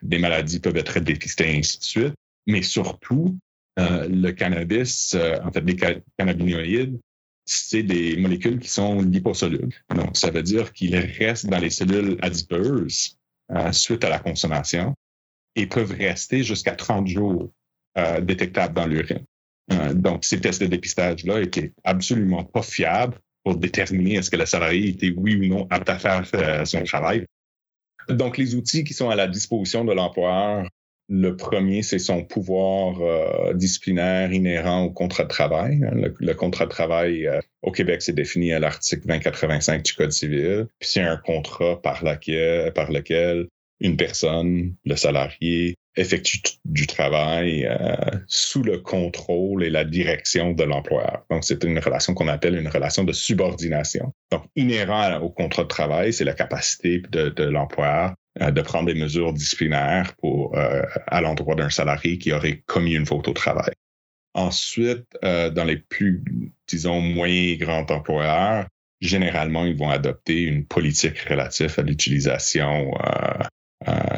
des 0.02 0.18
maladies 0.18 0.60
peuvent 0.60 0.76
être 0.76 1.00
dépistées, 1.00 1.54
et 1.54 1.58
ainsi 1.58 1.78
de 1.78 1.84
suite 1.84 2.14
mais 2.48 2.62
surtout, 2.62 3.38
euh, 3.78 4.08
le 4.08 4.32
cannabis, 4.32 5.14
euh, 5.14 5.38
en 5.44 5.52
fait, 5.52 5.60
les 5.60 5.76
cannabinoïdes, 6.18 6.98
c'est 7.44 7.82
des 7.82 8.16
molécules 8.16 8.58
qui 8.58 8.68
sont 8.68 9.00
liposolubles. 9.02 9.74
Donc, 9.94 10.16
ça 10.16 10.30
veut 10.30 10.42
dire 10.42 10.72
qu'ils 10.72 10.96
restent 10.96 11.46
dans 11.46 11.58
les 11.58 11.70
cellules 11.70 12.16
adipeuses 12.20 13.16
euh, 13.52 13.70
suite 13.72 14.02
à 14.02 14.08
la 14.08 14.18
consommation 14.18 14.94
et 15.54 15.66
peuvent 15.66 15.92
rester 15.92 16.42
jusqu'à 16.42 16.74
30 16.74 17.06
jours 17.06 17.50
détectables 18.22 18.74
dans 18.74 18.86
l'urine. 18.86 19.24
donc, 19.92 20.24
ces 20.24 20.40
tests 20.40 20.60
de 20.60 20.66
dépistage-là 20.66 21.40
étaient 21.40 21.72
absolument 21.82 22.44
pas 22.44 22.62
fiables 22.62 23.18
pour 23.42 23.56
déterminer 23.56 24.14
est-ce 24.14 24.30
que 24.30 24.36
le 24.36 24.46
salarié 24.46 24.90
était 24.90 25.12
oui 25.16 25.34
ou 25.34 25.48
non 25.48 25.66
apte 25.68 25.88
à 25.88 25.98
faire 25.98 26.64
son 26.64 26.84
travail. 26.84 27.26
Donc, 28.08 28.38
les 28.38 28.54
outils 28.54 28.84
qui 28.84 28.94
sont 28.94 29.10
à 29.10 29.16
la 29.16 29.26
disposition 29.26 29.84
de 29.84 29.92
l'employeur 29.92 30.68
le 31.08 31.36
premier, 31.36 31.82
c'est 31.82 31.98
son 31.98 32.22
pouvoir 32.22 33.00
euh, 33.00 33.54
disciplinaire 33.54 34.32
inhérent 34.32 34.82
au 34.82 34.90
contrat 34.90 35.24
de 35.24 35.28
travail. 35.28 35.80
Hein. 35.82 36.10
Le, 36.20 36.34
contrat 36.34 36.66
de 36.66 36.70
travail 36.70 37.26
euh, 37.26 37.40
au 37.62 37.72
Québec, 37.72 38.02
c'est 38.02 38.14
défini 38.14 38.52
à 38.52 38.58
l'article 38.58 39.06
2085 39.06 39.82
du 39.82 39.92
Code 39.94 40.12
civil. 40.12 40.66
C'est 40.80 41.00
un 41.00 41.16
contrat 41.16 41.80
par, 41.80 42.04
laquelle, 42.04 42.72
lequel 42.90 43.48
une 43.80 43.96
personne, 43.96 44.74
le 44.84 44.96
salarié, 44.96 45.76
effectue 45.96 46.40
du 46.64 46.86
travail 46.86 47.66
euh, 47.66 47.96
sous 48.26 48.62
le 48.62 48.78
contrôle 48.78 49.64
et 49.64 49.70
la 49.70 49.84
direction 49.84 50.52
de 50.52 50.62
l'employeur. 50.62 51.24
Donc, 51.30 51.44
c'est 51.44 51.64
une 51.64 51.78
relation 51.78 52.14
qu'on 52.14 52.28
appelle 52.28 52.56
une 52.56 52.68
relation 52.68 53.04
de 53.04 53.12
subordination. 53.12 54.12
Donc, 54.30 54.44
inhérent 54.54 55.18
au 55.20 55.30
contrat 55.30 55.64
de 55.64 55.68
travail, 55.68 56.12
c'est 56.12 56.24
la 56.24 56.34
capacité 56.34 57.02
de, 57.10 57.44
l'employeur 57.44 58.14
de 58.40 58.60
prendre 58.62 58.86
des 58.86 58.98
mesures 58.98 59.32
disciplinaires 59.32 60.12
euh, 60.24 60.82
à 61.06 61.20
l'endroit 61.20 61.54
d'un 61.54 61.70
salarié 61.70 62.18
qui 62.18 62.32
aurait 62.32 62.62
commis 62.66 62.94
une 62.94 63.06
faute 63.06 63.28
au 63.28 63.32
travail. 63.32 63.72
Ensuite, 64.34 65.06
euh, 65.24 65.50
dans 65.50 65.64
les 65.64 65.76
plus, 65.76 66.22
disons, 66.68 67.00
moins 67.00 67.54
grands 67.54 67.86
employeurs, 67.90 68.66
généralement, 69.00 69.64
ils 69.64 69.76
vont 69.76 69.90
adopter 69.90 70.42
une 70.42 70.64
politique 70.64 71.18
relative 71.20 71.74
à 71.78 71.82
l'utilisation 71.82 72.92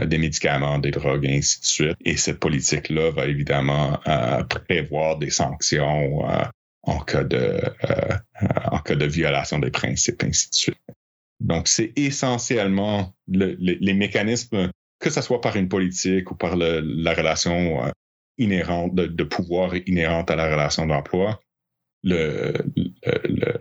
des 0.07 0.17
médicaments, 0.17 0.79
des 0.79 0.91
drogues, 0.91 1.27
et 1.27 1.37
ainsi 1.37 1.61
de 1.61 1.67
suite. 1.67 1.97
Et 2.05 2.17
cette 2.17 2.41
politique-là 2.41 3.11
va 3.11 3.27
évidemment 3.27 4.01
prévoir 4.49 5.19
des 5.19 5.29
sanctions 5.29 6.23
en 6.83 6.99
cas 7.01 7.25
de 7.25 7.61
en 8.71 8.79
cas 8.79 8.95
de 8.97 9.05
violation 9.05 9.59
des 9.59 9.71
principes, 9.71 10.25
ainsi 10.25 10.49
de 10.49 10.55
suite. 10.55 10.81
Donc, 11.41 11.69
c'est 11.69 11.93
essentiellement 11.97 13.15
les 13.29 13.95
mécanismes, 13.95 14.71
que 15.01 15.11
ce 15.11 15.23
soit 15.23 15.41
par 15.41 15.57
une 15.57 15.69
politique 15.69 16.31
ou 16.31 16.35
par 16.35 16.55
la 16.57 17.15
relation 17.15 17.85
euh, 17.85 17.91
inhérente 18.37 18.95
de, 18.95 19.25
pouvoir 19.25 19.75
inhérente 19.87 20.31
à 20.31 20.37
la 20.37 20.51
relation 20.51 20.87
d'emploi, 20.87 21.41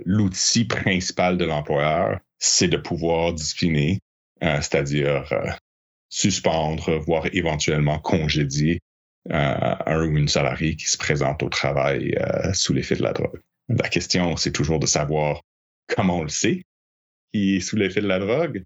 l'outil 0.06 0.66
principal 0.66 1.38
de 1.38 1.46
l'employeur, 1.46 2.20
c'est 2.38 2.68
de 2.68 2.78
pouvoir 2.78 3.34
discipliner, 3.34 4.00
euh, 4.44 4.58
c'est-à-dire 4.58 5.32
euh, 5.32 5.50
suspendre, 6.10 6.98
voire 7.00 7.28
éventuellement 7.34 8.00
congédier 8.00 8.80
un 9.32 10.06
ou 10.06 10.18
une 10.18 10.30
salarié 10.30 10.76
qui 10.76 10.88
se 10.88 10.98
présente 10.98 11.44
au 11.44 11.50
travail 11.50 12.18
sous 12.54 12.74
l'effet 12.74 12.96
de 12.96 13.04
la 13.04 13.12
drogue. 13.14 13.40
La 13.68 13.88
question, 13.90 14.36
c'est 14.38 14.54
toujours 14.54 14.80
de 14.80 14.88
savoir 14.88 15.42
comment 15.88 16.20
on 16.20 16.24
le 16.24 16.30
sait, 16.30 16.64
qui 17.34 17.58
est 17.58 17.60
sous 17.60 17.76
l'effet 17.76 18.02
de 18.02 18.08
la 18.08 18.20
drogue 18.20 18.64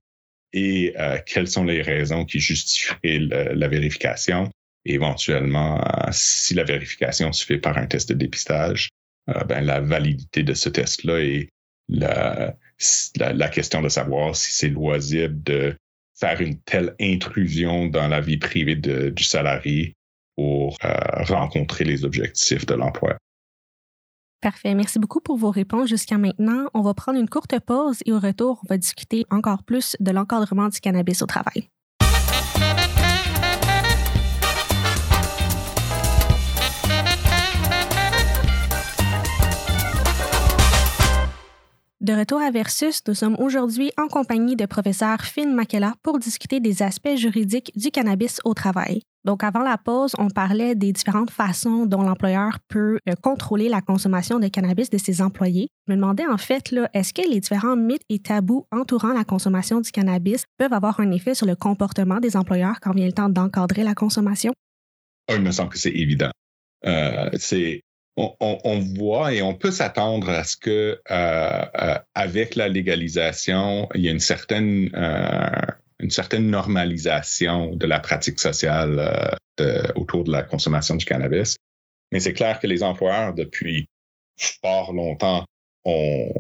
et 0.53 0.93
euh, 1.00 1.17
quelles 1.25 1.48
sont 1.48 1.63
les 1.63 1.82
raisons 1.82 2.25
qui 2.25 2.39
justifient 2.39 3.27
la 3.29 3.67
vérification? 3.67 4.50
éventuellement, 4.86 5.82
euh, 5.82 6.10
si 6.12 6.53
la 6.53 6.63
vérification 6.63 7.32
se 7.32 7.46
fait 7.46 7.58
par 7.58 7.77
un 7.77 7.86
test 7.86 8.10
de 8.10 8.15
dépistage, 8.15 8.89
euh, 9.29 9.43
ben, 9.46 9.65
la 9.65 9.79
validité 9.79 10.43
de 10.43 10.53
ce 10.53 10.70
test-là 10.70 11.20
et 11.22 11.50
la, 11.89 12.55
question 13.50 13.82
de 13.82 13.89
savoir 13.89 14.36
si 14.36 14.53
c'est 14.53 14.70
loisible 14.70 15.41
de 15.43 15.75
faire 16.20 16.41
une 16.41 16.60
telle 16.62 16.96
intrusion 17.00 17.88
dans 17.88 18.08
la 18.08 18.22
vie 18.22 18.38
privée 18.38 18.75
du 18.75 19.24
salarié 19.24 19.93
pour 20.36 20.77
rencontrer 20.82 21.84
les 21.84 22.05
objectifs 22.05 22.65
de 22.65 22.74
l'emploi. 22.74 23.17
Parfait. 24.43 24.75
Merci 24.75 25.00
beaucoup 25.00 25.21
pour 25.21 25.38
vos 25.38 25.51
réponses 25.51 25.88
jusqu'à 25.88 26.17
maintenant. 26.17 26.65
On 26.73 26.81
va 26.81 26.93
prendre 26.93 27.17
une 27.17 27.29
courte 27.29 27.57
pause 27.62 28.00
et 28.05 28.12
au 28.12 28.19
retour, 28.19 28.59
on 28.65 28.67
va 28.67 28.77
discuter 28.77 29.25
encore 29.31 29.63
plus 29.63 29.95
de 30.01 30.12
l'encadrement 30.12 30.67
du 30.67 30.81
cannabis 30.81 31.21
au 31.21 31.25
travail. 31.25 31.69
De 42.03 42.12
retour 42.12 42.41
à 42.41 42.51
Versus, 42.51 43.01
nous 43.07 43.13
sommes 43.13 43.38
aujourd'hui 43.39 43.89
en 43.98 44.10
compagnie 44.10 44.57
de 44.57 44.65
professeur 44.65 45.22
Finn 45.22 45.53
Makela 45.53 45.93
pour 46.03 46.19
discuter 46.19 46.60
des 46.60 46.83
aspects 46.83 47.15
juridiques 47.15 47.72
du 47.77 47.91
cannabis 47.91 48.41
au 48.43 48.53
travail. 48.53 49.03
Donc, 49.24 49.41
avant 49.41 49.62
la 49.62 49.77
pause, 49.77 50.13
on 50.17 50.27
parlait 50.27 50.75
des 50.75 50.91
différentes 50.91 51.31
façons 51.31 51.86
dont 51.86 52.01
l'employeur 52.01 52.60
peut 52.67 53.00
euh, 53.07 53.13
contrôler 53.22 53.69
la 53.69 53.79
consommation 53.79 54.38
de 54.38 54.50
cannabis 54.50 54.89
de 54.89 54.98
ses 54.98 55.22
employés. 55.22 55.69
Je 55.88 55.93
me 55.93 55.95
demandais 55.95 56.27
en 56.27 56.36
fait, 56.36 56.75
est-ce 56.93 57.13
que 57.13 57.22
les 57.22 57.39
différents 57.39 57.77
mythes 57.77 58.03
et 58.10 58.19
tabous 58.19 58.67
entourant 58.74 59.13
la 59.13 59.24
consommation 59.24 59.79
du 59.79 59.91
cannabis 59.91 60.43
peuvent 60.57 60.74
avoir 60.74 61.00
un 61.00 61.10
effet 61.12 61.36
sur 61.36 61.45
le 61.45 61.55
comportement 61.55 62.19
des 62.19 62.36
employeurs 62.36 62.81
quand 62.81 62.91
vient 62.91 63.07
le 63.07 63.13
temps 63.13 63.29
d'encadrer 63.29 63.83
la 63.83 63.95
consommation? 63.95 64.51
Ah, 65.29 65.36
il 65.36 65.41
me 65.41 65.51
semble 65.51 65.69
que 65.69 65.79
c'est 65.79 65.95
évident. 65.95 66.31
Euh, 66.86 67.29
c'est 67.38 67.81
on, 68.15 68.79
voit 68.98 69.34
et 69.34 69.41
on 69.41 69.53
peut 69.53 69.72
s'attendre 69.72 70.29
à 70.29 70.43
ce 70.43 70.58
que 70.58 71.01
euh, 71.10 71.65
euh, 71.82 72.00
avec 72.13 72.55
la 72.55 72.67
légalisation, 72.67 73.89
il 73.96 74.01
y 74.01 74.08
a 74.08 74.12
une 74.12 74.20
certaine 74.20 74.89
euh, 74.96 76.39
normalisation 76.39 77.75
de 77.75 77.88
la 77.88 78.00
pratique 78.00 78.39
sociale 78.39 79.38
autour 79.96 80.24
de 80.24 80.32
la 80.32 80.43
consommation 80.43 80.96
du 80.96 81.05
cannabis. 81.05 81.55
Mais 82.12 82.20
c'est 82.20 82.34
clair 82.34 82.60
que 82.60 82.67
les 82.67 82.84
employeurs, 82.84 83.34
depuis 83.34 83.88
fort 84.38 84.93
longtemps, 84.93 85.46
ont, 85.86 86.32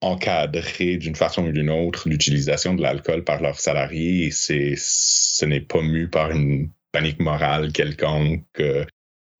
encadré 0.00 0.96
d'une 0.96 1.16
façon 1.16 1.46
ou 1.46 1.52
d'une 1.52 1.70
autre 1.70 2.08
l'utilisation 2.08 2.74
de 2.74 2.82
l'alcool 2.82 3.24
par 3.24 3.42
leurs 3.42 3.60
salariés 3.60 4.26
et 4.26 4.30
c'est, 4.30 4.74
ce 4.76 5.44
n'est 5.44 5.60
pas 5.60 5.82
mu 5.82 6.08
par 6.08 6.30
une 6.30 6.70
panique 6.92 7.20
morale 7.20 7.72
quelconque 7.72 8.62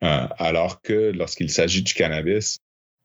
alors 0.01 0.81
que 0.81 1.13
lorsqu'il 1.13 1.51
s'agit 1.51 1.83
du 1.83 1.95
cannabis, 1.95 2.59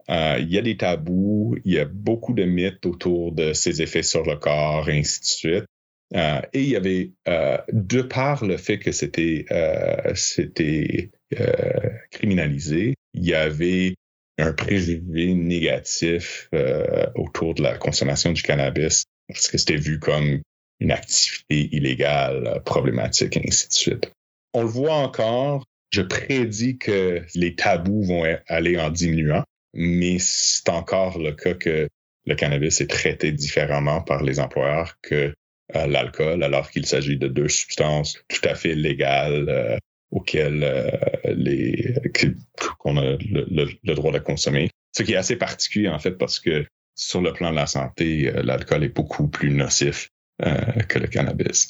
euh, 0.10 0.38
il 0.40 0.52
y 0.52 0.58
a 0.58 0.62
des 0.62 0.78
tabous, 0.78 1.56
il 1.64 1.74
y 1.74 1.80
a 1.80 1.86
beaucoup 1.86 2.34
de 2.34 2.44
mythes 2.44 2.86
autour 2.86 3.32
de 3.32 3.54
ses 3.54 3.82
effets 3.82 4.04
sur 4.04 4.24
le 4.24 4.36
corps, 4.36 4.90
et 4.90 5.00
ainsi 5.00 5.22
de 5.22 5.26
suite. 5.26 5.66
Euh, 6.16 6.42
et 6.52 6.62
il 6.62 6.70
y 6.70 6.76
avait, 6.76 7.12
de 7.72 8.02
par 8.02 8.46
le 8.46 8.58
fait 8.58 8.78
que 8.78 8.92
c'était 8.92 9.46
c'était 10.14 11.12
criminalisé, 12.12 12.96
il 13.14 13.26
y 13.26 13.34
avait 13.34 13.96
un 14.38 14.54
préjugé 14.54 15.34
négatif 15.34 16.50
autour 17.16 17.56
de 17.56 17.64
la 17.64 17.78
consommation 17.78 18.32
du 18.32 18.42
cannabis 18.42 19.06
parce 19.28 19.48
que 19.48 19.58
c'était 19.58 19.78
vu 19.78 20.00
comme 20.00 20.42
une 20.80 20.92
activité 20.92 21.70
illégale, 21.76 22.62
problématique, 22.66 23.38
et 23.38 23.44
ainsi 23.48 23.68
de 23.70 23.74
suite. 23.74 24.12
On 24.54 24.64
le 24.64 24.68
voit 24.68 24.96
encore. 24.96 25.64
Je 25.94 26.02
prédis 26.02 26.80
que 26.80 27.22
les 27.36 27.54
tabous 27.54 28.02
vont 28.02 28.26
aller 28.48 28.80
en 28.80 28.90
diminuant, 28.90 29.44
mais 29.76 30.18
c'est 30.18 30.70
encore 30.70 31.20
le 31.20 31.34
cas 31.34 31.54
que 31.54 31.88
le 32.26 32.34
cannabis 32.34 32.82
est 32.82 32.90
traité 32.90 33.32
différemment 33.32 34.02
par 34.02 34.24
les 34.24 34.40
employeurs 34.40 34.96
que 35.04 35.36
euh, 35.76 35.86
l'alcool, 35.86 36.42
alors 36.42 36.72
qu'il 36.72 36.88
s'agit 36.88 37.18
de 37.18 37.28
deux 37.28 37.48
substances 37.48 38.18
tout 38.28 38.42
à 38.50 38.56
fait 38.56 38.74
légales 38.74 39.46
euh, 39.50 39.78
auxquelles 40.10 40.64
euh, 40.64 40.90
les 41.26 41.94
qu'on 42.80 42.98
a 42.98 43.16
le, 43.20 43.94
droit 43.94 44.12
de 44.12 44.18
consommer. 44.18 44.72
Ce 44.98 45.04
qui 45.04 45.14
est 45.14 45.18
assez 45.18 45.36
particulier 45.36 45.90
en 45.90 46.00
fait 46.00 46.14
parce 46.14 46.40
que 46.40 46.66
sur 46.96 47.22
le 47.22 47.34
plan 47.34 47.52
de 47.52 47.56
la 47.56 47.68
santé, 47.68 48.32
l'alcool 48.44 48.84
est 48.84 48.96
beaucoup 48.96 49.28
plus 49.28 49.52
nocif 49.52 50.10
que 50.40 51.00
le 51.00 51.08
cannabis. 51.08 51.70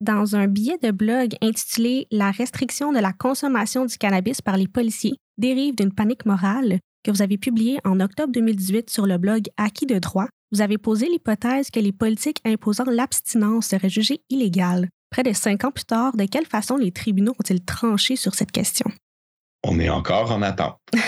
Dans 0.00 0.36
un 0.36 0.46
billet 0.46 0.78
de 0.80 0.92
blog 0.92 1.34
intitulé 1.42 2.06
La 2.12 2.30
restriction 2.30 2.92
de 2.92 3.00
la 3.00 3.12
consommation 3.12 3.84
du 3.84 3.98
cannabis 3.98 4.40
par 4.40 4.56
les 4.56 4.68
policiers 4.68 5.16
dérive 5.38 5.74
d'une 5.74 5.92
panique 5.92 6.24
morale 6.24 6.78
que 7.04 7.10
vous 7.10 7.20
avez 7.20 7.36
publié 7.36 7.78
en 7.84 7.98
octobre 7.98 8.32
2018 8.32 8.90
sur 8.90 9.06
le 9.06 9.18
blog 9.18 9.48
Acquis 9.56 9.86
de 9.86 9.98
droit, 9.98 10.28
vous 10.52 10.60
avez 10.60 10.78
posé 10.78 11.08
l'hypothèse 11.08 11.70
que 11.70 11.80
les 11.80 11.92
politiques 11.92 12.40
imposant 12.44 12.84
l'abstinence 12.84 13.66
seraient 13.66 13.88
jugées 13.88 14.20
illégales. 14.30 14.88
Près 15.10 15.24
de 15.24 15.32
cinq 15.32 15.64
ans 15.64 15.72
plus 15.72 15.84
tard, 15.84 16.16
de 16.16 16.24
quelle 16.26 16.46
façon 16.46 16.76
les 16.76 16.92
tribunaux 16.92 17.32
ont-ils 17.32 17.64
tranché 17.64 18.14
sur 18.14 18.34
cette 18.34 18.52
question? 18.52 18.86
On 19.64 19.80
est 19.80 19.88
encore 19.88 20.30
en 20.32 20.42
attente. 20.42 20.78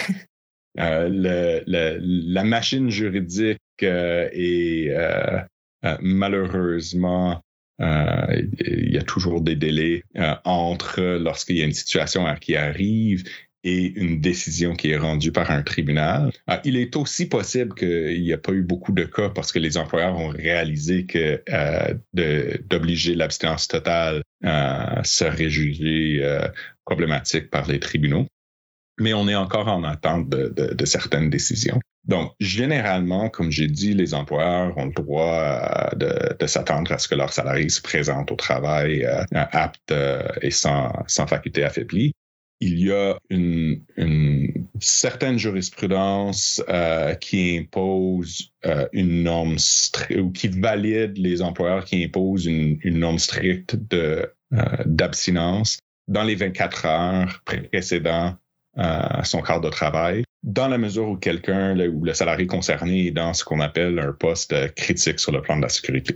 Euh, 0.78 1.64
la 1.66 2.44
machine 2.44 2.90
juridique 2.90 3.58
euh, 3.82 4.28
est 4.32 4.88
euh, 4.90 5.40
malheureusement 6.00 7.42
il 7.80 8.92
y 8.92 8.98
a 8.98 9.02
toujours 9.02 9.40
des 9.40 9.56
délais 9.56 10.04
entre 10.44 11.00
lorsqu'il 11.00 11.56
y 11.56 11.62
a 11.62 11.64
une 11.64 11.72
situation 11.72 12.26
qui 12.40 12.56
arrive 12.56 13.24
et 13.62 13.92
une 14.00 14.20
décision 14.20 14.74
qui 14.74 14.90
est 14.90 14.96
rendue 14.96 15.32
par 15.32 15.50
un 15.50 15.62
tribunal. 15.62 16.32
Ah, 16.46 16.60
il 16.64 16.76
est 16.76 16.96
aussi 16.96 17.28
possible 17.28 17.74
qu'il 17.74 18.22
n'y 18.22 18.32
a 18.32 18.38
pas 18.38 18.52
eu 18.52 18.62
beaucoup 18.62 18.92
de 18.92 19.04
cas 19.04 19.28
parce 19.28 19.52
que 19.52 19.58
les 19.58 19.76
employeurs 19.76 20.16
ont 20.16 20.28
réalisé 20.28 21.04
que 21.04 21.42
euh, 21.50 21.94
d'obliger 22.68 23.14
l'abstinence 23.14 23.68
totale 23.68 24.22
euh, 24.44 25.02
serait 25.02 25.50
jugé 25.50 26.20
euh, 26.22 26.48
problématique 26.84 27.50
par 27.50 27.68
les 27.68 27.80
tribunaux. 27.80 28.26
Mais 28.98 29.14
on 29.14 29.28
est 29.28 29.34
encore 29.34 29.68
en 29.68 29.84
attente 29.84 30.28
de 30.28 30.84
certaines 30.84 31.30
décisions. 31.30 31.80
Donc, 32.04 32.32
généralement, 32.40 33.28
comme 33.28 33.50
j'ai 33.50 33.66
dit, 33.66 33.94
les 33.94 34.14
employeurs 34.14 34.76
ont 34.78 34.86
le 34.86 34.92
droit 34.92 35.90
de, 35.94 36.36
de 36.38 36.46
s'attendre 36.46 36.92
à 36.92 36.98
ce 36.98 37.08
que 37.08 37.14
leurs 37.14 37.32
salariés 37.32 37.68
se 37.68 37.82
présentent 37.82 38.32
au 38.32 38.36
travail 38.36 39.06
aptes 39.32 39.94
et 40.40 40.50
sans, 40.50 40.92
faculté 41.28 41.62
affaiblie. 41.62 42.12
Il 42.60 42.78
y 42.78 42.92
a 42.92 43.18
une, 43.30 43.82
certaine 44.80 45.38
jurisprudence 45.38 46.62
euh, 46.68 47.14
qui 47.14 47.58
impose 47.58 48.50
euh, 48.66 48.88
une 48.92 49.22
norme 49.22 49.56
ou 50.18 50.30
qui 50.30 50.48
valide 50.48 51.16
les 51.18 51.42
employeurs 51.42 51.84
qui 51.84 52.04
imposent 52.04 52.46
une, 52.46 52.78
norme 52.84 53.18
stricte 53.18 53.76
euh, 53.92 54.26
d'abstinence 54.84 55.78
dans 56.08 56.24
les 56.24 56.34
24 56.34 56.86
heures 56.86 57.42
précédant 57.44 58.36
euh, 58.78 59.22
son 59.22 59.42
quart 59.42 59.60
de 59.60 59.68
travail, 59.68 60.24
dans 60.42 60.68
la 60.68 60.78
mesure 60.78 61.08
où 61.08 61.16
quelqu'un 61.16 61.78
ou 61.88 62.04
le 62.04 62.14
salarié 62.14 62.46
concerné 62.46 63.06
est 63.06 63.10
dans 63.10 63.34
ce 63.34 63.44
qu'on 63.44 63.60
appelle 63.60 63.98
un 63.98 64.12
poste 64.12 64.74
critique 64.74 65.20
sur 65.20 65.32
le 65.32 65.42
plan 65.42 65.56
de 65.56 65.62
la 65.62 65.68
sécurité. 65.68 66.14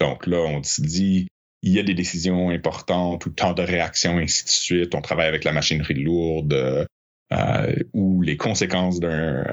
donc 0.00 0.26
là, 0.26 0.38
on 0.38 0.62
se 0.62 0.80
dit 0.80 1.28
il 1.62 1.72
y 1.72 1.78
a 1.78 1.84
des 1.84 1.94
décisions 1.94 2.50
importantes 2.50 3.24
ou 3.24 3.30
temps 3.30 3.52
de 3.52 3.62
réaction, 3.62 4.18
ainsi 4.18 4.44
de 4.44 4.48
suite. 4.48 4.94
On 4.96 5.00
travaille 5.00 5.28
avec 5.28 5.44
la 5.44 5.52
machinerie 5.52 5.94
lourde 5.94 6.88
euh, 7.32 7.76
ou 7.92 8.20
les 8.20 8.36
conséquences 8.36 8.98
d'un 8.98 9.44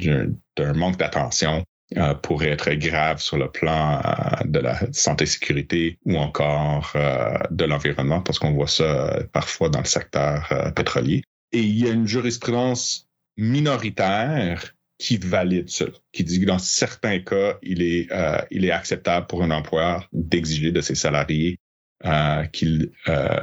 euh, 0.00 0.74
manque 0.74 0.96
d'attention 0.96 1.64
euh, 1.98 2.14
pourraient 2.14 2.50
être 2.50 2.72
graves 2.72 3.20
sur 3.20 3.36
le 3.36 3.50
plan 3.50 4.00
euh, 4.00 4.44
de 4.46 4.58
la 4.58 4.80
santé-sécurité 4.90 5.98
ou 6.06 6.16
encore 6.16 6.92
euh, 6.96 7.36
de 7.50 7.64
l'environnement, 7.66 8.20
parce 8.20 8.38
qu'on 8.38 8.52
voit 8.52 8.66
ça 8.66 9.18
parfois 9.32 9.68
dans 9.68 9.80
le 9.80 9.84
secteur 9.84 10.72
pétrolier. 10.74 11.22
Et 11.52 11.60
il 11.60 11.78
y 11.78 11.86
a 11.86 11.92
une 11.92 12.06
jurisprudence 12.06 13.06
minoritaire 13.36 14.74
qui 14.98 15.16
valide 15.16 15.68
ça, 15.68 15.86
qui 16.12 16.24
dit 16.24 16.40
que 16.40 16.46
dans 16.46 16.58
certains 16.58 17.18
cas, 17.20 17.58
il 17.62 17.82
est, 17.82 18.10
euh, 18.12 18.40
il 18.50 18.64
est 18.64 18.70
acceptable 18.70 19.26
pour 19.26 19.42
un 19.42 19.50
employeur 19.50 20.08
d'exiger 20.12 20.72
de 20.72 20.80
ses 20.80 20.94
salariés 20.94 21.58
euh, 22.04 22.44
qu'ils 22.46 22.92
euh, 23.08 23.40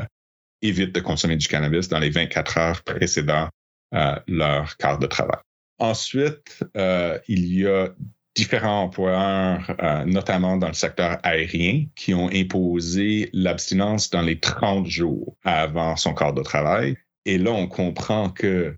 évitent 0.61 0.93
de 0.95 0.99
consommer 1.01 1.35
du 1.35 1.47
cannabis 1.47 1.89
dans 1.89 1.99
les 1.99 2.09
24 2.09 2.57
heures 2.57 2.83
précédant 2.83 3.49
euh, 3.93 4.15
leur 4.27 4.77
quart 4.77 4.99
de 4.99 5.07
travail. 5.07 5.41
Ensuite, 5.79 6.63
euh, 6.77 7.19
il 7.27 7.53
y 7.53 7.67
a 7.67 7.89
différents 8.35 8.83
employeurs, 8.83 9.75
euh, 9.81 10.05
notamment 10.05 10.57
dans 10.57 10.67
le 10.67 10.73
secteur 10.73 11.17
aérien, 11.23 11.85
qui 11.95 12.13
ont 12.13 12.29
imposé 12.31 13.29
l'abstinence 13.33 14.09
dans 14.09 14.21
les 14.21 14.39
30 14.39 14.85
jours 14.85 15.35
avant 15.43 15.97
son 15.97 16.13
quart 16.13 16.33
de 16.33 16.41
travail. 16.41 16.95
Et 17.25 17.37
là, 17.37 17.51
on 17.51 17.67
comprend 17.67 18.29
que 18.29 18.75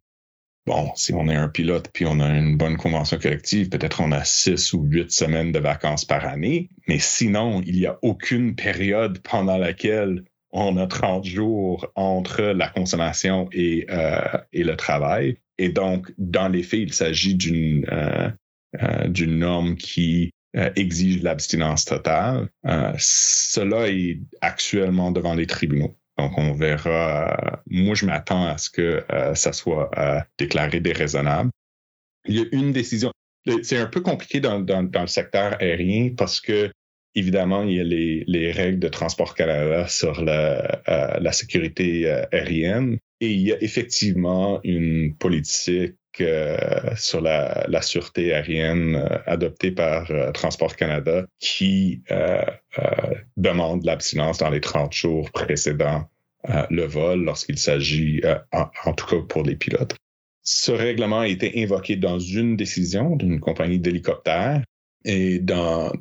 bon, 0.65 0.91
si 0.95 1.13
on 1.13 1.28
est 1.28 1.36
un 1.36 1.49
pilote 1.49 1.89
puis 1.93 2.06
on 2.06 2.19
a 2.19 2.30
une 2.30 2.58
bonne 2.58 2.78
convention 2.78 3.17
collective, 3.17 3.69
peut-être 3.69 4.02
on 4.02 4.12
a 4.12 4.23
six 4.23 4.73
ou 4.73 4.84
huit 4.84 5.12
semaines 5.12 5.52
de 5.52 5.60
vacances 5.60 6.06
par 6.06 6.26
année. 6.26 6.69
Mais 6.88 6.99
sinon, 6.99 7.62
il 7.65 7.76
n'y 7.76 7.86
a 7.86 7.97
aucune 8.02 8.56
période 8.56 9.19
pendant 9.19 9.58
laquelle 9.58 10.23
on 10.52 10.78
a 10.78 10.88
30 10.88 11.26
jours 11.26 11.91
entre 11.95 12.41
la 12.41 12.69
consommation 12.69 13.49
et, 13.52 13.88
euh, 13.89 14.21
et 14.54 14.63
le 14.63 14.76
travail. 14.78 15.38
Et 15.58 15.69
donc, 15.69 16.13
dans 16.17 16.47
les 16.47 16.63
faits, 16.63 16.80
il 16.80 16.93
s'agit 16.93 17.36
d'une 17.36 17.86
euh, 17.91 18.30
euh, 18.82 19.08
d'une 19.08 19.39
norme 19.39 19.76
qui 19.76 20.32
exige 20.76 21.23
l'abstinence 21.23 21.86
totale. 21.86 22.47
cela 22.99 23.89
est 23.89 24.19
actuellement 24.39 25.12
devant 25.12 25.34
les 25.34 25.47
tribunaux. 25.47 25.95
Donc, 26.24 26.38
on 26.38 26.54
verra. 26.54 27.62
moi, 27.70 27.96
je 27.96 28.06
m'attends 28.06 28.46
à 28.46 28.58
ce 28.58 28.70
que 28.70 29.04
euh, 29.12 29.36
ça 29.36 29.52
soit 29.52 29.92
euh, 29.98 30.22
déclaré 30.38 30.80
déraisonnable. 30.80 31.50
Il 32.26 32.36
y 32.36 32.40
a 32.40 32.46
une 32.54 32.72
décision. 32.72 33.12
C'est 33.62 33.78
un 33.78 33.88
peu 33.88 34.00
compliqué 34.00 34.40
dans, 34.40 34.60
le 34.60 35.08
secteur 35.08 35.58
aérien 35.60 36.12
parce 36.16 36.40
que, 36.40 36.72
évidemment, 37.14 37.64
il 37.64 37.76
y 37.76 37.80
a 37.82 37.84
les, 37.84 38.24
les 38.26 38.54
règles 38.54 38.80
de 38.80 38.88
Transport 38.88 39.36
Canada 39.36 39.86
sur 39.90 40.24
la, 40.24 40.82
euh, 40.88 41.20
la 41.20 41.32
sécurité 41.34 42.10
aérienne 42.32 43.00
et 43.20 43.32
il 43.34 43.42
y 43.42 43.52
a 43.52 43.62
effectivement 43.62 44.62
une 44.64 45.14
politique 45.18 45.98
sur 46.96 47.20
la, 47.20 47.82
sûreté 47.82 48.34
aérienne 48.34 48.96
adoptée 49.26 49.72
par 49.72 50.10
Transport 50.34 50.78
Canada 50.78 51.26
qui 51.40 52.04
demande 53.36 53.84
l'abstinence 53.84 54.38
dans 54.38 54.50
les 54.50 54.62
30 54.62 54.94
jours 54.94 55.32
précédant 55.32 56.08
le 56.48 56.84
vol 56.84 57.24
lorsqu'il 57.24 57.58
s'agit, 57.58 58.22
en, 58.52 58.66
en, 58.86 58.94
tout 58.94 59.06
cas 59.08 59.22
pour 59.28 59.44
les 59.44 59.56
pilotes. 59.56 59.96
Ce 60.44 60.72
règlement 60.72 61.22
a 61.22 61.28
été 61.28 61.64
invoqué 61.64 61.96
dans 61.96 62.20
une 62.20 62.58
décision 62.58 63.16
d'une 63.16 63.40
compagnie 63.40 63.80
d'hélicoptères 63.80 64.62
et 65.06 65.40
dans, 65.40 65.92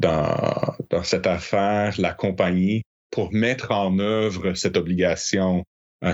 cette 1.03 1.27
affaire, 1.27 1.95
la 1.99 2.13
compagnie, 2.13 2.83
pour 3.11 3.33
mettre 3.33 3.73
en 3.73 3.99
œuvre 3.99 4.55
cette 4.55 4.77
obligation, 4.77 5.65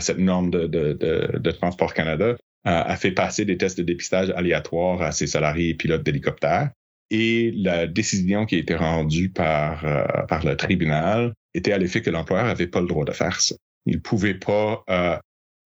cette 0.01 0.19
norme 0.19 0.51
de, 0.51 1.51
Transport 1.53 1.95
Canada, 1.95 2.37
a 2.65 2.97
fait 2.97 3.13
passer 3.13 3.45
des 3.45 3.57
tests 3.57 3.79
de 3.79 3.83
dépistage 3.83 4.31
aléatoires 4.31 5.03
à 5.03 5.13
ses 5.13 5.27
salariés 5.27 5.71
et 5.71 5.75
pilotes 5.75 6.03
d'hélicoptères. 6.03 6.71
Et 7.11 7.53
la 7.55 7.87
décision 7.87 8.45
qui 8.45 8.57
a 8.57 8.59
été 8.59 8.75
rendue 8.75 9.33
euh, 9.39 10.27
par 10.29 10.45
le 10.45 10.55
tribunal 10.57 11.33
était 11.55 11.73
à 11.73 11.79
l'effet 11.79 12.03
que 12.03 12.11
l'employeur 12.11 12.45
n'avait 12.45 12.67
pas 12.67 12.83
le 12.83 12.87
droit 12.87 13.07
de 13.07 13.13
faire 13.13 13.41
ça. 13.41 13.55
Il 13.89 13.97
ne 13.97 14.01
pouvait 14.01 14.35
pas 14.35 14.85
euh, 14.91 15.17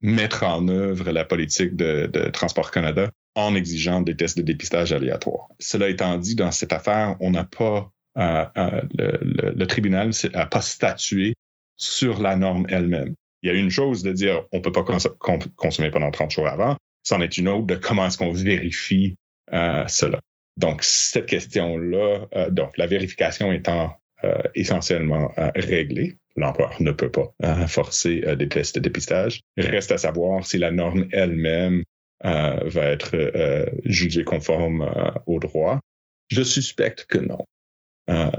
mettre 0.01 0.45
en 0.45 0.69
œuvre 0.69 1.11
la 1.11 1.25
politique 1.25 1.75
de, 1.75 2.07
Transport 2.33 2.71
Canada 2.71 3.11
en 3.35 3.55
exigeant 3.55 4.01
des 4.01 4.17
tests 4.17 4.37
de 4.39 4.43
dépistage 4.43 4.93
aléatoires. 4.93 5.49
Cela 5.59 5.89
étant 5.89 6.17
dit, 6.19 6.37
dans 6.37 6.53
cette 6.53 6.73
affaire, 6.73 7.17
on 7.21 7.31
n'a 7.31 7.45
pas 7.45 7.91
euh, 8.19 8.45
euh 8.57 8.83
le, 8.95 9.67
tribunal 9.67 10.11
n'a 10.35 10.47
pas 10.47 10.61
statué 10.61 11.35
sur 11.77 12.21
la 12.21 12.37
norme 12.37 12.67
elle-même. 12.69 13.15
Il 13.43 13.51
y 13.51 13.55
a 13.55 13.59
une 13.59 13.71
chose 13.71 14.03
de 14.03 14.13
dire 14.13 14.45
on 14.53 14.61
peut 14.61 14.71
pas 14.71 14.85
cons 14.85 15.39
consommer 15.57 15.91
pendant 15.91 16.11
30 16.11 16.31
jours 16.31 16.47
avant, 16.47 16.77
c'en 17.03 17.21
est 17.21 17.39
une 17.39 17.49
autre 17.49 17.67
de 17.67 17.75
comment 17.75 18.07
est-ce 18.07 18.19
qu'on 18.19 18.33
vérifie 18.33 19.17
cela. 19.51 20.21
Donc, 20.59 20.85
cette 20.85 21.27
question-là, 21.27 22.51
donc 22.51 22.77
la 22.79 22.87
vérification 22.87 23.51
étant 23.51 23.97
essentiellement 24.55 25.33
réglée, 25.57 26.17
l'employeur 26.37 26.81
ne 26.81 26.93
peut 26.93 27.11
pas 27.11 27.33
euh, 27.45 27.67
forcer 27.67 28.37
des 28.37 28.49
tests 28.49 28.77
de 28.77 28.81
dépistage. 28.81 29.41
Il 29.57 29.67
reste 29.67 29.93
à 29.93 29.99
savoir 29.99 30.47
si 30.47 30.59
la 30.59 30.71
norme 30.71 31.07
elle-même 31.13 31.85
va 32.25 32.85
être 32.85 33.17
jugé 33.85 34.23
conforme 34.23 34.89
au 35.27 35.41
droit. 35.41 35.81
Je 36.31 36.43
suspecte 36.43 37.05
que 37.07 37.19
non, 37.19 37.45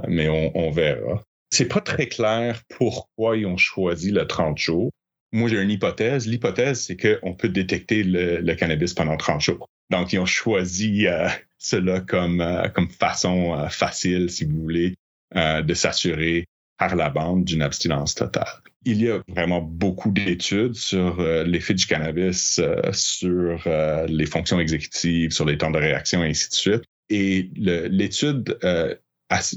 mais 0.07 0.29
on, 0.29 0.57
on 0.57 0.71
verra. 0.71 1.21
C'est 1.53 1.67
pas 1.67 1.81
très 1.81 2.07
clair 2.07 2.63
pourquoi 2.69 3.37
ils 3.37 3.45
ont 3.45 3.57
choisi 3.57 4.11
le 4.11 4.25
30 4.25 4.57
jours. 4.57 4.89
Moi, 5.33 5.49
j'ai 5.49 5.61
une 5.61 5.71
hypothèse. 5.71 6.27
L'hypothèse, 6.27 6.81
c'est 6.81 6.95
qu'on 6.95 7.33
peut 7.33 7.49
détecter 7.49 8.03
le, 8.03 8.53
cannabis 8.53 8.93
pendant 8.93 9.17
30 9.17 9.41
jours. 9.41 9.67
Donc, 9.89 10.13
ils 10.13 10.19
ont 10.19 10.25
choisi 10.25 11.07
euh, 11.07 11.27
cela 11.57 12.01
comme, 12.01 12.39
euh, 12.39 12.69
façon 12.99 13.53
euh, 13.53 13.67
facile, 13.67 14.29
si 14.29 14.45
vous 14.45 14.61
voulez, 14.61 14.95
de 15.35 15.73
s'assurer 15.73 16.45
par 16.83 16.97
la 16.97 17.09
bande 17.09 17.45
d'une 17.45 17.61
abstinence 17.61 18.13
totale. 18.13 18.45
Il 18.83 19.01
y 19.01 19.09
a 19.09 19.21
vraiment 19.29 19.61
beaucoup 19.61 20.11
d'études 20.11 20.75
sur 20.75 21.21
l'effet 21.21 21.73
du 21.73 21.85
cannabis 21.85 22.59
sur 22.91 23.63
les 24.07 24.25
fonctions 24.25 24.59
exécutives, 24.59 25.31
sur 25.31 25.45
les 25.45 25.57
temps 25.57 25.71
de 25.71 25.77
réaction, 25.77 26.21
et 26.23 26.29
ainsi 26.29 26.49
de 26.49 26.55
suite. 26.55 26.83
Et 27.09 27.49
l'étude 27.55 28.57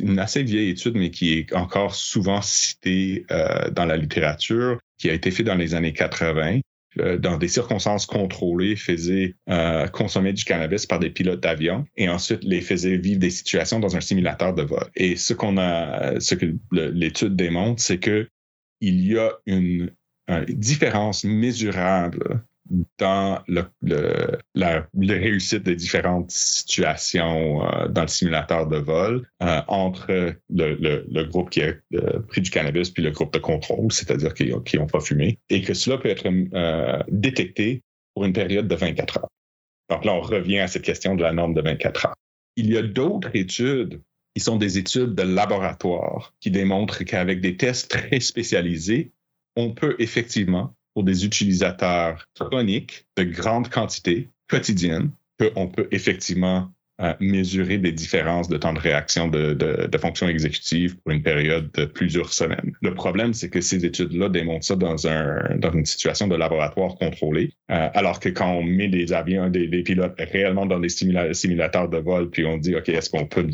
une 0.00 0.18
assez 0.20 0.44
vieille 0.44 0.70
étude, 0.70 0.94
mais 0.94 1.10
qui 1.10 1.32
est 1.32 1.52
encore 1.52 1.96
souvent 1.96 2.40
citée 2.42 3.26
dans 3.72 3.86
la 3.86 3.96
littérature, 3.96 4.78
qui 4.98 5.10
a 5.10 5.12
été 5.12 5.32
fait 5.32 5.42
dans 5.42 5.56
les 5.56 5.74
années 5.74 5.92
80 5.92 6.60
euh, 6.98 7.18
dans 7.18 7.38
des 7.38 7.48
circonstances 7.48 8.06
contrôlées, 8.06 8.76
faisait 8.76 9.34
euh, 9.48 9.86
consommer 9.88 10.32
du 10.32 10.44
cannabis 10.44 10.86
par 10.86 10.98
des 10.98 11.10
pilotes 11.10 11.40
d'avion 11.40 11.86
et 11.96 12.08
ensuite 12.08 12.44
les 12.44 12.60
faisait 12.60 12.96
vivre 12.96 13.20
des 13.20 13.30
situations 13.30 13.80
dans 13.80 13.96
un 13.96 14.00
simulateur 14.00 14.54
de 14.54 14.62
vol. 14.62 14.86
Et 14.94 15.16
ce 15.16 15.34
qu'on 15.34 15.56
a, 15.58 16.14
que 16.14 16.54
l'étude 16.72 17.36
démontre, 17.36 17.82
c'est 17.82 17.98
que 17.98 18.28
il 18.80 19.06
y 19.06 19.18
a 19.18 19.32
une 19.46 19.90
différence 20.48 21.24
mesurable 21.24 22.42
dans 22.98 23.42
la, 23.48 24.88
réussite 24.96 25.62
des 25.62 25.76
différentes 25.76 26.30
situations 26.30 27.64
euh, 27.64 27.88
dans 27.88 28.02
le 28.02 28.08
simulateur 28.08 28.66
de 28.66 28.76
vol 28.76 29.28
euh, 29.42 29.60
entre 29.68 30.34
le, 30.50 31.22
groupe 31.24 31.50
qui 31.50 31.62
a 31.62 31.74
euh, 31.94 32.20
pris 32.28 32.40
du 32.40 32.50
cannabis 32.50 32.90
puis 32.90 33.02
le 33.02 33.10
groupe 33.10 33.32
de 33.32 33.38
contrôle, 33.38 33.92
c'est-à-dire 33.92 34.34
qui 34.34 34.76
n'ont 34.76 34.86
pas 34.86 35.00
fumé, 35.00 35.38
et 35.50 35.62
que 35.62 35.74
cela 35.74 35.98
peut 35.98 36.08
être 36.08 36.26
détecté 37.08 37.82
pour 38.14 38.24
une 38.24 38.32
période 38.32 38.66
de 38.66 38.74
24 38.74 39.18
heures. 39.18 39.28
Donc 39.90 40.04
là, 40.04 40.14
on 40.14 40.20
revient 40.20 40.60
à 40.60 40.68
cette 40.68 40.82
question 40.82 41.14
de 41.14 41.22
la 41.22 41.32
norme 41.32 41.54
de 41.54 41.60
24 41.60 42.06
heures. 42.06 42.16
Il 42.56 42.72
y 42.72 42.76
a 42.76 42.82
d'autres 42.82 43.30
études 43.34 44.00
qui 44.34 44.40
sont 44.42 44.56
des 44.56 44.78
études 44.78 45.14
de 45.14 45.22
laboratoire 45.22 46.34
qui 46.40 46.50
démontrent 46.50 47.04
qu'avec 47.04 47.40
des 47.40 47.56
tests 47.56 47.90
très 47.90 48.20
spécialisés, 48.20 49.12
on 49.54 49.72
peut 49.72 49.96
effectivement 49.98 50.74
pour 50.96 51.04
des 51.04 51.26
utilisateurs 51.26 52.26
chroniques 52.40 53.04
de 53.18 53.24
grande 53.24 53.68
quantité 53.68 54.30
quotidienne 54.48 55.10
qu'on 55.38 55.68
peut 55.68 55.88
effectivement 55.90 56.70
euh, 57.02 57.12
mesurer 57.20 57.76
des 57.76 57.92
différences 57.92 58.48
de 58.48 58.56
temps 58.56 58.72
de 58.72 58.78
réaction 58.78 59.28
de, 59.28 59.90
fonctions 60.00 60.26
exécutives 60.26 60.96
pour 60.96 61.12
une 61.12 61.22
période 61.22 61.70
de 61.72 61.84
plusieurs 61.84 62.32
semaines. 62.32 62.72
Le 62.80 62.94
problème, 62.94 63.34
c'est 63.34 63.50
que 63.50 63.60
ces 63.60 63.84
études-là 63.84 64.30
démontrent 64.30 64.64
ça 64.64 64.74
dans, 64.74 65.06
un, 65.06 65.58
dans 65.58 65.70
une 65.72 65.84
situation 65.84 66.28
de 66.28 66.34
laboratoire 66.34 66.94
contrôlé, 66.94 67.52
euh, 67.70 67.90
alors 67.92 68.18
que 68.18 68.30
quand 68.30 68.50
on 68.50 68.62
met 68.62 68.88
des 68.88 69.12
avions, 69.12 69.50
des, 69.50 69.68
pilotes 69.82 70.14
réellement 70.18 70.64
dans 70.64 70.80
des 70.80 70.88
simulateurs 70.88 71.90
de 71.90 71.98
vol, 71.98 72.30
puis 72.30 72.46
on 72.46 72.56
dit, 72.56 72.74
OK, 72.74 72.88
est-ce 72.88 73.10
qu'on 73.10 73.26
peut, 73.26 73.46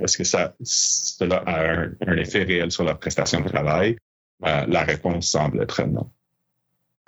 est-ce 0.00 0.18
que 0.18 0.24
ça, 0.24 0.56
cela 0.64 1.44
a 1.46 1.84
un, 2.08 2.16
effet 2.16 2.42
réel 2.42 2.72
sur 2.72 2.82
leur 2.82 2.98
prestation 2.98 3.40
de 3.40 3.48
travail? 3.48 3.96
Euh, 4.44 4.66
la 4.66 4.82
réponse 4.82 5.28
semble 5.28 5.62
être 5.62 5.84
non. 5.84 6.10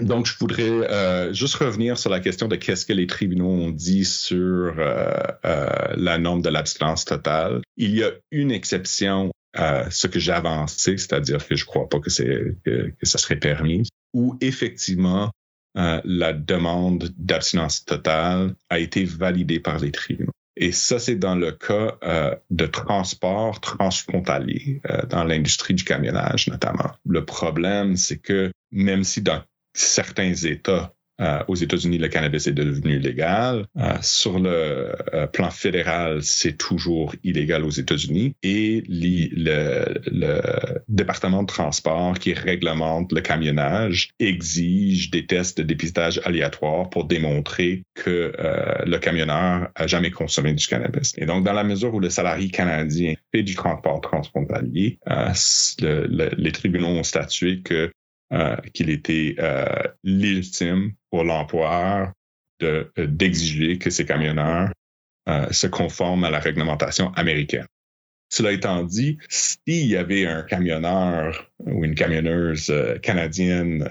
Donc, 0.00 0.26
je 0.26 0.34
voudrais 0.38 0.70
euh, 0.70 1.32
juste 1.32 1.56
revenir 1.56 1.98
sur 1.98 2.10
la 2.10 2.20
question 2.20 2.48
de 2.48 2.56
qu'est-ce 2.56 2.86
que 2.86 2.92
les 2.92 3.06
tribunaux 3.06 3.50
ont 3.50 3.70
dit 3.70 4.04
sur 4.04 4.74
euh, 4.78 5.12
euh, 5.44 5.68
la 5.96 6.18
norme 6.18 6.42
de 6.42 6.48
l'abstinence 6.48 7.04
totale. 7.04 7.60
Il 7.76 7.94
y 7.94 8.02
a 8.02 8.10
une 8.30 8.50
exception 8.50 9.30
à 9.54 9.90
ce 9.90 10.06
que 10.06 10.18
j'ai 10.18 10.32
avancé, 10.32 10.96
c'est-à-dire 10.96 11.46
que 11.46 11.56
je 11.56 11.64
ne 11.64 11.66
crois 11.66 11.88
pas 11.88 11.98
que, 11.98 12.10
c'est, 12.10 12.56
que, 12.64 12.92
ça 13.02 13.18
serait 13.18 13.38
permis, 13.38 13.88
où 14.14 14.36
effectivement 14.40 15.30
la 15.74 16.32
demande 16.32 17.10
d'abstinence 17.16 17.84
totale 17.84 18.54
a 18.70 18.80
été 18.80 19.04
validée 19.04 19.60
par 19.60 19.78
les 19.78 19.92
tribunaux. 19.92 20.32
Et 20.56 20.72
ça, 20.72 20.98
c'est 20.98 21.14
dans 21.14 21.36
le 21.36 21.52
cas 21.52 21.96
de 22.50 22.66
transport 22.66 23.60
transfrontalier 23.60 24.80
dans 25.08 25.24
l'industrie 25.24 25.74
du 25.74 25.84
camionnage 25.84 26.48
notamment. 26.48 26.90
Le 27.06 27.24
problème, 27.24 27.96
c'est 27.96 28.18
que 28.18 28.50
même 28.72 29.04
si 29.04 29.22
dans 29.22 29.42
certains 29.72 30.34
États 30.34 30.94
euh, 31.20 31.42
aux 31.48 31.54
États-Unis, 31.54 31.98
le 31.98 32.08
cannabis 32.08 32.46
est 32.46 32.52
devenu 32.52 32.98
légal. 32.98 33.66
Euh, 33.78 33.94
sur 34.00 34.38
le 34.38 34.94
euh, 35.14 35.26
plan 35.26 35.50
fédéral, 35.50 36.22
c'est 36.22 36.56
toujours 36.56 37.14
illégal 37.22 37.64
aux 37.64 37.70
États-Unis. 37.70 38.34
Et 38.42 38.82
le, 38.88 40.00
le, 40.10 40.40
département 40.88 41.42
de 41.42 41.46
transport 41.46 42.18
qui 42.18 42.32
réglemente 42.32 43.12
le 43.12 43.20
camionnage 43.20 44.10
exige 44.18 45.10
des 45.10 45.26
tests 45.26 45.58
de 45.58 45.62
dépistage 45.62 46.20
aléatoires 46.24 46.88
pour 46.90 47.04
démontrer 47.04 47.82
que 47.94 48.32
le 48.86 48.98
camionneur 48.98 49.68
a 49.74 49.86
jamais 49.86 50.10
consommé 50.10 50.52
du 50.52 50.66
cannabis. 50.66 51.12
Et 51.18 51.26
donc, 51.26 51.44
dans 51.44 51.52
la 51.52 51.64
mesure 51.64 51.94
où 51.94 52.00
le 52.00 52.10
salarié 52.10 52.48
canadien 52.50 53.14
fait 53.32 53.42
du 53.42 53.54
transport 53.54 54.00
transfrontalier, 54.00 54.98
les 55.80 56.52
tribunaux 56.52 56.88
ont 56.88 57.02
statué 57.02 57.60
que 57.62 57.90
euh, 58.32 58.56
qu'il 58.74 58.90
était 58.90 59.34
euh, 59.40 59.64
légitime 60.04 60.92
pour 61.10 61.24
l'employeur 61.24 62.12
euh, 62.62 62.84
d'exiger 62.96 63.76
que 63.76 63.90
ces 63.90 64.06
camionneurs 64.06 64.70
se 65.52 65.68
conforment 65.68 66.24
à 66.24 66.30
la 66.30 66.40
réglementation 66.40 67.12
américaine. 67.12 67.66
Cela 68.32 68.50
étant 68.50 68.82
dit, 68.82 69.18
s'il 69.28 69.86
y 69.86 69.96
avait 69.96 70.26
un 70.26 70.42
camionneur 70.42 71.48
ou 71.60 71.84
une 71.84 71.94
camionneuse 71.94 72.72
canadienne 73.00 73.88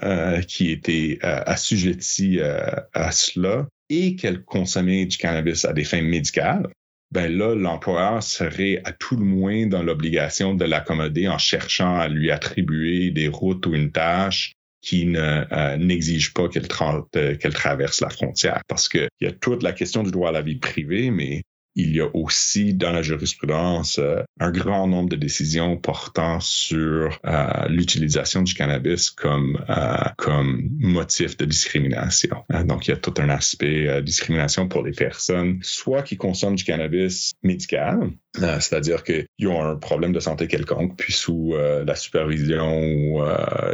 qui 0.47 0.71
était 0.71 1.19
assujettie 1.21 2.41
à 2.41 3.11
cela 3.11 3.67
et 3.89 4.17
qu'elle 4.17 4.43
consommait 4.43 5.05
du 5.05 5.17
cannabis 5.17 5.63
à 5.63 5.71
des 5.71 5.85
fins 5.85 6.01
médicales, 6.01 6.67
ben 7.11 7.35
là, 7.35 7.55
l'employeur 7.55 8.21
serait 8.21 8.81
à 8.83 8.91
tout 8.91 9.15
le 9.15 9.25
moins 9.25 9.65
dans 9.65 9.81
l'obligation 9.81 10.53
de 10.53 10.65
l'accommoder 10.65 11.27
en 11.27 11.37
cherchant 11.37 11.95
à 11.95 12.07
lui 12.07 12.29
attribuer 12.29 13.09
des 13.09 13.27
routes 13.27 13.65
ou 13.65 13.73
une 13.73 13.91
tâche 13.91 14.53
qui 14.81 15.05
ne 15.05 15.45
euh, 15.51 15.77
n'exige 15.77 16.33
pas 16.33 16.47
qu'elle 16.47 16.67
euh, 17.15 17.35
traverse 17.51 18.01
la 18.01 18.09
frontière. 18.09 18.61
Parce 18.67 18.87
qu'il 18.87 19.09
y 19.21 19.25
a 19.25 19.31
toute 19.31 19.63
la 19.63 19.73
question 19.73 20.03
du 20.03 20.11
droit 20.11 20.29
à 20.29 20.31
la 20.31 20.41
vie 20.41 20.55
privée, 20.55 21.11
mais 21.11 21.43
il 21.79 21.95
y 21.95 22.01
a 22.01 22.09
aussi 22.13 22.73
dans 22.73 22.91
la 22.91 23.01
jurisprudence 23.01 23.99
euh, 23.99 24.21
un 24.39 24.51
grand 24.51 24.87
nombre 24.87 25.09
de 25.09 25.15
décisions 25.15 25.77
portant 25.77 26.39
sur 26.39 27.17
euh, 27.25 27.67
l'utilisation 27.69 28.41
du 28.41 28.53
cannabis 28.53 29.09
comme 29.09 29.63
euh, 29.69 30.43
motif 30.79 31.37
de 31.37 31.45
discrimination. 31.45 32.43
donc 32.65 32.87
il 32.87 32.91
y 32.91 32.93
a 32.93 32.97
tout 32.97 33.13
un 33.17 33.29
aspect 33.29 34.01
discrimination 34.01 34.67
pour 34.67 34.83
les 34.83 34.91
personnes 34.91 35.59
soit 35.61 36.03
qui 36.03 36.17
consomment 36.17 36.55
du 36.55 36.63
cannabis 36.63 37.31
médical, 37.43 38.11
c'est-à-dire 38.35 39.03
qu'ils 39.03 39.47
ont 39.47 39.63
un 39.63 39.75
problème 39.75 40.11
de 40.13 40.19
santé 40.19 40.47
quelconque, 40.47 40.97
puis 40.97 41.13
sous 41.13 41.53
la 41.55 41.95
supervision 41.95 42.81
ou 42.81 43.21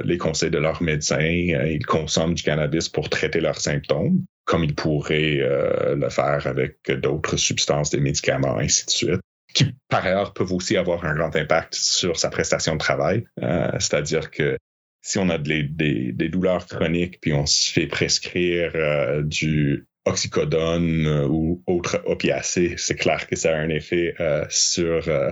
les 0.03 0.17
conseils 0.17 0.51
de 0.51 0.57
leur 0.57 0.81
médecin, 0.81 1.19
ils 1.21 1.85
consomment 1.85 2.33
du 2.33 2.43
cannabis 2.43 2.89
pour 2.89 3.09
traiter 3.09 3.39
leurs 3.39 3.59
symptômes 3.59 4.23
comme 4.45 4.63
il 4.63 4.75
pourrait 4.75 5.39
euh, 5.41 5.95
le 5.95 6.09
faire 6.09 6.47
avec 6.47 6.91
d'autres 6.91 7.37
substances, 7.37 7.89
des 7.89 7.99
médicaments, 7.99 8.57
ainsi 8.57 8.85
de 8.85 8.91
suite 8.91 9.21
qui 9.55 9.73
par 9.87 10.05
ailleurs 10.05 10.33
peuvent 10.33 10.51
aussi 10.51 10.75
avoir 10.75 11.05
un 11.05 11.15
grand 11.15 11.35
impact 11.35 11.73
sur 11.73 12.19
sa 12.19 12.29
prestation 12.29 12.73
de 12.73 12.79
travail. 12.79 13.25
Euh, 13.41 13.71
c'est-à-dire 13.79 14.29
que 14.29 14.57
si 15.01 15.17
on 15.17 15.29
a 15.29 15.37
des, 15.37 15.63
des, 15.63 16.29
douleurs 16.29 16.67
chroniques 16.67 17.21
puis 17.21 17.31
on 17.33 17.45
se 17.45 17.71
fait 17.71 17.87
prescrire 17.87 18.71
euh, 18.75 19.23
du 19.23 19.87
oxycodone 20.05 21.07
euh, 21.07 21.27
ou 21.27 21.63
autre 21.65 22.01
opiacé, 22.05 22.75
c'est 22.77 22.95
clair 22.95 23.27
que 23.27 23.35
ça 23.35 23.55
a 23.55 23.57
un 23.57 23.69
effet 23.69 24.13
euh, 24.19 24.45
sur, 24.49 25.07
euh, 25.07 25.31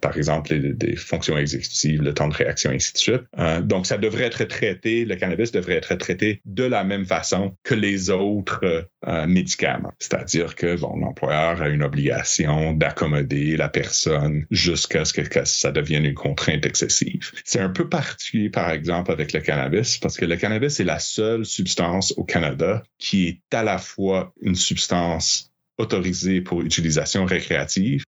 par 0.00 0.16
exemple, 0.16 0.54
les, 0.54 0.74
des 0.74 0.96
fonctions 0.96 1.38
exécutives, 1.38 2.02
le 2.02 2.12
temps 2.12 2.28
de 2.28 2.34
réaction, 2.34 2.70
ainsi 2.70 2.92
de 2.92 2.98
suite. 2.98 3.22
donc, 3.62 3.86
ça 3.86 3.96
devrait 3.98 4.24
être 4.24 4.44
traité, 4.44 5.04
le 5.04 5.16
cannabis 5.16 5.52
devrait 5.52 5.76
être 5.76 5.94
traité 5.94 6.40
de 6.44 6.64
la 6.64 6.84
même 6.84 7.06
façon 7.06 7.56
que 7.62 7.74
les 7.74 8.10
autres 8.10 8.86
médicaments. 9.26 9.92
C'est-à-dire 9.98 10.54
que 10.54 10.76
bon, 10.76 10.96
l'employeur 10.96 11.62
a 11.62 11.68
une 11.68 11.82
obligation 11.82 12.72
d'accommoder 12.72 13.56
la 13.56 13.68
personne 13.68 14.46
jusqu'à 14.50 15.04
ce 15.04 15.12
que, 15.12 15.22
que 15.22 15.44
ça 15.44 15.72
devienne 15.72 16.04
une 16.04 16.14
contrainte 16.14 16.64
excessive. 16.66 17.30
C'est 17.44 17.60
un 17.60 17.68
peu 17.68 17.88
particulier, 17.88 18.50
par 18.50 18.70
exemple, 18.70 19.12
avec 19.12 19.32
le 19.32 19.40
cannabis, 19.40 19.98
parce 19.98 20.16
que 20.16 20.24
le 20.24 20.36
cannabis 20.36 20.80
est 20.80 20.84
la 20.84 20.98
seule 20.98 21.44
substance 21.44 22.12
au 22.16 22.24
Canada 22.24 22.82
qui 22.98 23.28
est 23.28 23.56
à 23.56 23.62
la 23.62 23.78
fois 23.78 23.93
une 24.40 24.54
substance 24.54 25.52
autorisée 25.78 26.40
pour 26.40 26.62
utilisation 26.62 27.24
récréative 27.24 28.04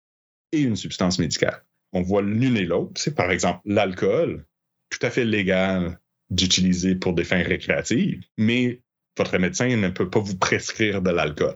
et 0.52 0.62
une 0.62 0.76
substance 0.76 1.19
médicale. 1.19 1.63
On 1.93 2.02
voit 2.02 2.22
l'une 2.22 2.58
et 2.58 2.65
l'autre. 2.65 2.93
C'est 2.96 3.15
par 3.15 3.32
exemple 3.32 3.62
l'alcool, 3.65 4.46
tout 4.89 5.06
à 5.06 5.10
fait 5.10 5.26
légal 5.26 6.00
d'utiliser 6.30 6.96
pour 6.96 7.13
des 7.13 7.24
fins 7.24 7.43
récréatives, 7.43 8.24
mais 8.38 8.82
votre 9.17 9.38
médecin 9.38 9.76
ne 9.76 9.89
peut 9.89 10.10
pas 10.10 10.19
vous 10.19 10.38
prescrire 10.38 11.02
de 11.02 11.12
l'alcool. 11.12 11.56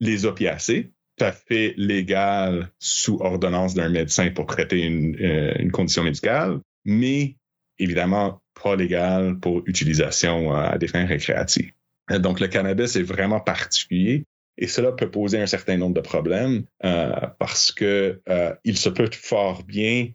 Les 0.00 0.26
opiacés, 0.26 0.90
tout 1.16 1.24
à 1.24 1.32
fait 1.32 1.74
légal 1.76 2.70
sous 2.78 3.18
ordonnance 3.20 3.74
d'un 3.74 3.88
médecin 3.88 4.30
pour 4.30 4.46
traiter 4.46 4.84
une, 4.84 5.16
euh, 5.20 5.70
condition 5.70 6.04
médicale, 6.04 6.60
mais 6.84 7.36
évidemment 7.78 8.40
pas 8.62 8.76
légal 8.76 9.38
pour 9.38 9.62
utilisation 9.66 10.52
à 10.52 10.78
des 10.78 10.88
fins 10.88 11.06
récréatives. 11.06 11.72
Donc, 12.10 12.40
le 12.40 12.48
cannabis 12.48 12.96
est 12.96 13.02
vraiment 13.02 13.40
particulier 13.40 14.24
et 14.58 14.66
cela 14.66 14.92
peut 14.92 15.10
poser 15.10 15.40
un 15.40 15.46
certain 15.46 15.76
nombre 15.76 15.94
de 15.94 16.00
problèmes 16.00 16.64
euh, 16.84 17.12
parce 17.38 17.72
que 17.72 18.20
euh, 18.28 18.54
il 18.64 18.76
se 18.76 18.88
peut 18.88 19.08
fort 19.12 19.62
bien 19.62 20.08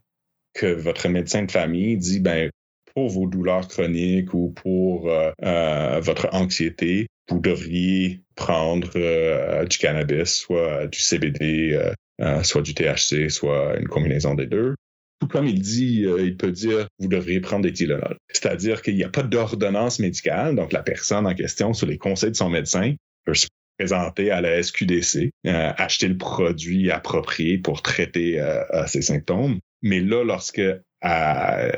que 0.54 0.68
votre 0.68 1.08
médecin 1.08 1.44
de 1.44 1.52
famille 1.52 1.98
dit 1.98 2.20
ben 2.20 2.50
pour 2.94 3.10
vos 3.10 3.26
douleurs 3.26 3.68
chroniques 3.68 4.34
ou 4.34 4.50
pour 4.52 5.10
euh, 5.10 6.00
votre 6.02 6.30
anxiété, 6.34 7.08
vous 7.30 7.40
devriez 7.40 8.22
prendre 8.36 9.66
du 9.66 9.78
cannabis, 9.78 10.36
soit 10.36 10.86
du 10.88 11.00
CBD, 11.00 11.92
soit 12.44 12.62
du 12.62 12.76
THC, 12.76 13.30
soit 13.30 13.78
une 13.80 13.88
combinaison 13.88 14.36
des 14.36 14.46
deux. 14.46 14.76
Tout 15.20 15.28
comme 15.28 15.48
il 15.48 15.62
dit, 15.62 16.06
il 16.20 16.36
peut 16.36 16.52
dire, 16.52 16.88
vous 17.00 17.08
devriez 17.08 17.40
prendre 17.40 17.64
des 17.64 17.72
Tylenol. 17.72 18.18
C'est-à-dire 18.30 18.82
qu'il 18.82 18.96
n'y 18.96 19.04
a 19.04 19.10
pas 19.10 19.24
d'ordonnance 19.24 20.00
médicale, 20.00 20.56
donc 20.56 20.74
la 20.74 20.84
personne 20.84 21.26
en 21.26 21.34
question, 21.34 21.74
sur 21.74 21.88
les 21.88 21.98
conseils 21.98 22.32
de 22.32 22.36
son 22.36 22.50
médecin, 22.50 22.96
peut 23.26 23.34
se 23.34 23.48
présenter 23.78 24.32
à 24.32 24.42
la 24.42 24.62
SQDC, 24.62 25.32
acheter 25.46 26.08
le 26.08 26.18
produit 26.18 26.92
approprié 26.92 27.58
pour 27.58 27.82
traiter 27.82 28.44
ses 28.88 29.02
symptômes. 29.02 29.60
Mais 29.82 30.02
là, 30.02 30.24
lorsque 30.24 30.62
euh, 31.06 31.72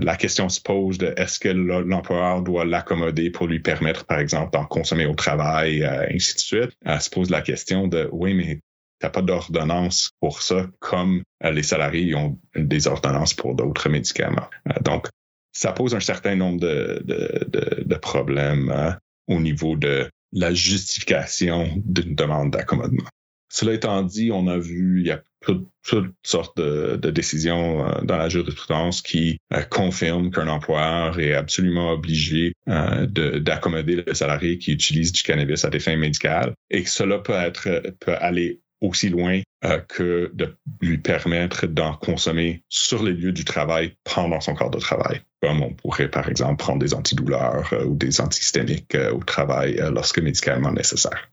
la 0.00 0.16
question 0.16 0.48
se 0.48 0.60
pose 0.60 0.98
de 0.98 1.12
est-ce 1.16 1.40
que 1.40 1.48
l'employeur 1.48 2.42
doit 2.42 2.64
l'accommoder 2.64 3.30
pour 3.30 3.48
lui 3.48 3.58
permettre, 3.58 4.06
par 4.06 4.20
exemple, 4.20 4.52
d'en 4.52 4.64
consommer 4.64 5.06
au 5.06 5.14
travail, 5.14 5.82
euh, 5.82 6.06
ainsi 6.14 6.34
de 6.34 6.40
suite. 6.40 6.70
Euh, 6.86 6.98
se 6.98 7.10
pose 7.10 7.30
la 7.30 7.42
question 7.42 7.88
de 7.88 8.08
oui, 8.12 8.34
mais 8.34 8.60
t'as 9.00 9.10
pas 9.10 9.22
d'ordonnance 9.22 10.12
pour 10.20 10.42
ça, 10.42 10.66
comme 10.78 11.22
les 11.42 11.62
salariés 11.62 12.14
ont 12.14 12.38
des 12.54 12.86
ordonnances 12.86 13.34
pour 13.34 13.54
d'autres 13.54 13.88
médicaments. 13.88 14.48
donc, 14.82 15.08
ça 15.52 15.72
pose 15.72 15.94
un 15.94 16.00
certain 16.00 16.36
nombre 16.36 16.60
de, 16.60 17.96
problèmes 17.96 18.70
hein, 18.70 18.98
au 19.26 19.40
niveau 19.40 19.76
de 19.76 20.08
la 20.32 20.54
justification 20.54 21.68
d'une 21.76 22.14
demande 22.14 22.52
d'accommodement. 22.52 23.08
Cela 23.52 23.74
étant 23.74 24.02
dit, 24.02 24.30
on 24.32 24.46
a 24.46 24.58
vu, 24.58 25.00
il 25.00 25.08
y 25.08 25.10
a 25.10 25.20
toutes, 25.40 26.14
sortes 26.22 26.56
de, 26.56 27.10
décisions 27.10 27.84
euh, 27.84 28.00
dans 28.02 28.16
la 28.16 28.28
jurisprudence 28.28 29.02
qui 29.02 29.38
euh, 29.52 29.62
confirment 29.62 30.30
qu'un 30.30 30.46
employeur 30.46 31.18
est 31.18 31.34
absolument 31.34 31.90
obligé 31.90 32.52
euh, 32.68 33.06
d'accommoder 33.06 34.04
le 34.06 34.14
salarié 34.14 34.58
qui 34.58 34.72
utilise 34.72 35.10
du 35.10 35.22
cannabis 35.22 35.64
à 35.64 35.70
des 35.70 35.80
fins 35.80 35.96
médicales 35.96 36.54
et 36.70 36.84
que 36.84 36.90
cela 36.90 37.18
peut 37.18 37.32
être 37.32 37.82
peut 37.98 38.14
aller 38.14 38.60
aussi 38.80 39.08
loin 39.08 39.40
que 39.88 40.30
de 40.32 40.56
lui 40.80 40.96
permettre 40.96 41.66
d'en 41.66 41.94
consommer 41.94 42.62
sur 42.70 43.02
les 43.02 43.12
lieux 43.12 43.32
du 43.32 43.44
travail 43.44 43.94
pendant 44.04 44.40
son 44.40 44.54
corps 44.54 44.70
de 44.70 44.78
travail. 44.78 45.20
Comme 45.42 45.62
on 45.62 45.74
pourrait, 45.74 46.08
par 46.08 46.28
exemple, 46.28 46.56
prendre 46.56 46.78
des 46.78 46.94
antidouleurs 46.94 47.74
ou 47.86 47.94
des 47.94 48.22
antisystémiques 48.22 48.96
au 49.12 49.22
travail 49.22 49.78
lorsque 49.92 50.18
médicalement 50.18 50.72
nécessaire. 50.72 51.30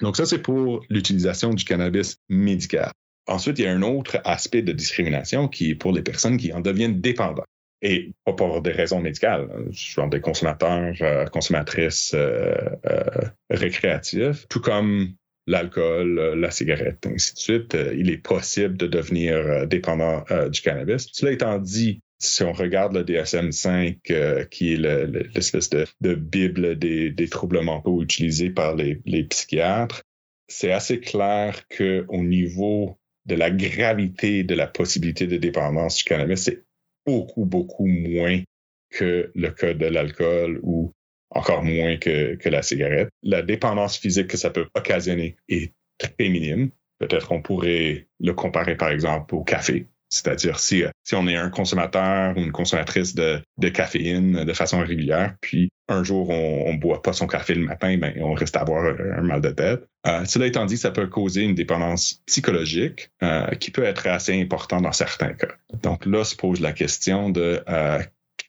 Donc 0.00 0.16
ça, 0.16 0.24
c'est 0.24 0.38
pour 0.38 0.84
l'utilisation 0.88 1.50
du 1.50 1.64
cannabis 1.64 2.18
médical. 2.28 2.90
Ensuite, 3.26 3.58
il 3.58 3.64
y 3.64 3.68
a 3.68 3.72
un 3.72 3.82
autre 3.82 4.20
aspect 4.24 4.62
de 4.62 4.72
discrimination 4.72 5.48
qui 5.48 5.70
est 5.70 5.74
pour 5.74 5.92
les 5.92 6.02
personnes 6.02 6.36
qui 6.36 6.52
en 6.52 6.60
deviennent 6.60 7.00
dépendantes. 7.00 7.44
Et 7.82 8.12
pas 8.24 8.34
pour 8.34 8.60
des 8.60 8.72
raisons 8.72 9.00
médicales, 9.00 9.48
genre 9.70 10.08
des 10.08 10.20
consommateurs, 10.20 10.94
euh, 11.00 11.24
consommatrices 11.26 12.12
euh, 12.14 12.54
euh, 12.86 13.04
récréatifs, 13.48 14.46
tout 14.48 14.60
comme 14.60 15.14
l'alcool, 15.50 16.38
la 16.38 16.50
cigarette, 16.50 17.06
ainsi 17.06 17.34
de 17.34 17.38
suite. 17.38 17.76
il 17.96 18.10
est 18.10 18.18
possible 18.18 18.76
de 18.76 18.86
devenir 18.86 19.66
dépendant 19.66 20.24
du 20.50 20.60
cannabis. 20.60 21.08
Cela 21.12 21.32
étant 21.32 21.58
dit, 21.58 22.00
si 22.20 22.42
on 22.42 22.52
regarde 22.52 22.94
le 22.94 23.02
DSM-5, 23.02 23.98
euh, 24.10 24.44
qui 24.44 24.74
est 24.74 24.76
l'espèce 24.76 25.70
de, 25.70 25.86
de, 26.02 26.14
bible 26.14 26.78
des, 26.78 27.10
des, 27.10 27.28
troubles 27.28 27.62
mentaux 27.62 28.02
utilisés 28.02 28.50
par 28.50 28.76
les, 28.76 29.00
les 29.06 29.24
psychiatres, 29.24 30.02
c'est 30.46 30.70
assez 30.70 31.00
clair 31.00 31.66
que 31.68 32.04
au 32.08 32.22
niveau 32.22 32.98
de 33.24 33.34
la 33.34 33.50
gravité 33.50 34.44
de 34.44 34.54
la 34.54 34.66
possibilité 34.66 35.26
de 35.26 35.38
dépendance 35.38 35.96
du 35.96 36.04
cannabis, 36.04 36.42
c'est 36.42 36.62
beaucoup, 37.06 37.46
beaucoup 37.46 37.86
moins 37.86 38.42
que 38.90 39.30
le 39.34 39.50
cas 39.50 39.72
de 39.72 39.86
l'alcool 39.86 40.60
ou 40.62 40.92
encore 41.30 41.62
moins 41.62 41.96
que, 41.96 42.34
que 42.34 42.48
la 42.48 42.62
cigarette. 42.62 43.08
La 43.22 43.42
dépendance 43.42 43.96
physique 43.96 44.28
que 44.28 44.36
ça 44.36 44.50
peut 44.50 44.66
occasionner 44.74 45.36
est 45.48 45.72
très 45.98 46.28
minime. 46.28 46.70
Peut-être 46.98 47.28
qu'on 47.28 47.42
pourrait 47.42 48.08
le 48.18 48.32
comparer, 48.32 48.76
par 48.76 48.90
exemple, 48.90 49.34
au 49.34 49.42
café. 49.42 49.86
C'est-à-dire 50.10 50.58
si, 50.58 50.82
si 51.04 51.14
on 51.14 51.28
est 51.28 51.36
un 51.36 51.50
consommateur 51.50 52.36
ou 52.36 52.40
une 52.40 52.50
consommatrice 52.50 53.14
de, 53.14 53.40
de 53.58 53.68
caféine 53.68 54.44
de 54.44 54.52
façon 54.52 54.80
régulière, 54.80 55.36
puis 55.40 55.70
un 55.88 56.02
jour 56.02 56.30
on, 56.30 56.72
ne 56.72 56.78
boit 56.78 57.00
pas 57.00 57.12
son 57.12 57.28
café 57.28 57.54
le 57.54 57.64
matin, 57.64 57.96
ben 57.96 58.12
on 58.20 58.34
reste 58.34 58.56
à 58.56 58.60
avoir 58.60 58.84
un 58.84 59.22
mal 59.22 59.40
de 59.40 59.50
tête. 59.50 59.86
Euh, 60.08 60.24
cela 60.24 60.46
étant 60.46 60.66
dit, 60.66 60.76
ça 60.76 60.90
peut 60.90 61.06
causer 61.06 61.42
une 61.42 61.54
dépendance 61.54 62.22
psychologique 62.26 63.10
euh, 63.22 63.46
qui 63.60 63.70
peut 63.70 63.84
être 63.84 64.08
assez 64.08 64.40
importante 64.40 64.82
dans 64.82 64.92
certains 64.92 65.32
cas. 65.32 65.54
Donc 65.82 66.04
là 66.06 66.24
se 66.24 66.34
pose 66.34 66.60
la 66.60 66.72
question 66.72 67.30
de 67.30 67.62
euh, 67.68 68.00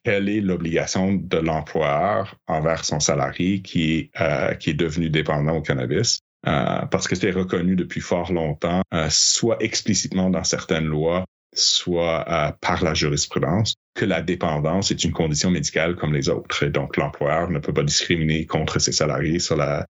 quelle 0.04 0.28
est 0.28 0.40
l'obligation 0.40 1.14
de 1.14 1.38
l'employeur 1.38 2.36
envers 2.46 2.84
son 2.84 3.00
salarié 3.00 3.62
qui 3.62 3.94
est, 3.94 4.10
euh, 4.20 4.54
qui 4.54 4.70
est 4.70 4.74
devenu 4.74 5.10
dépendant 5.10 5.56
au 5.56 5.62
cannabis. 5.62 6.20
Euh, 6.46 6.80
parce 6.90 7.06
que 7.06 7.14
c'est 7.14 7.30
reconnu 7.30 7.76
depuis 7.76 8.00
fort 8.00 8.32
longtemps, 8.32 8.82
euh, 8.92 9.06
soit 9.10 9.58
explicitement 9.60 10.28
dans 10.28 10.42
certaines 10.42 10.86
lois, 10.86 11.24
soit 11.54 12.24
par 12.62 12.82
la 12.82 12.94
jurisprudence, 12.94 13.74
que 13.94 14.06
la 14.06 14.22
dépendance 14.22 14.90
est 14.90 15.04
une 15.04 15.12
condition 15.12 15.50
médicale 15.50 15.96
comme 15.96 16.14
les 16.14 16.30
autres. 16.30 16.62
Et 16.62 16.70
donc, 16.70 16.96
l'employeur 16.96 17.50
ne 17.50 17.58
peut 17.58 17.74
pas 17.74 17.82
discriminer 17.82 18.46
contre 18.46 18.78
ses 18.78 18.92
salariés 18.92 19.38
sur 19.38 19.56
la, 19.56 19.84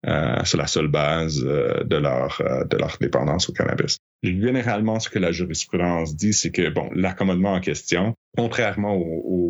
sur 0.45 0.57
la 0.57 0.67
seule 0.67 0.87
base 0.87 1.43
de, 1.43 1.97
leur, 1.97 2.41
de 2.65 2.77
leur 2.77 2.95
dépendance 3.01 3.49
au 3.49 3.51
cannabis. 3.51 3.97
Généralement, 4.23 5.01
ce 5.01 5.09
que 5.09 5.19
la 5.19 5.33
jurisprudence 5.33 6.15
dit, 6.15 6.33
c'est 6.33 6.51
que, 6.51 6.69
bon, 6.69 6.89
l'accommodement 6.93 7.53
en 7.53 7.59
question, 7.59 8.15
contrairement 8.37 8.95
au, 8.95 9.03
au, 9.03 9.48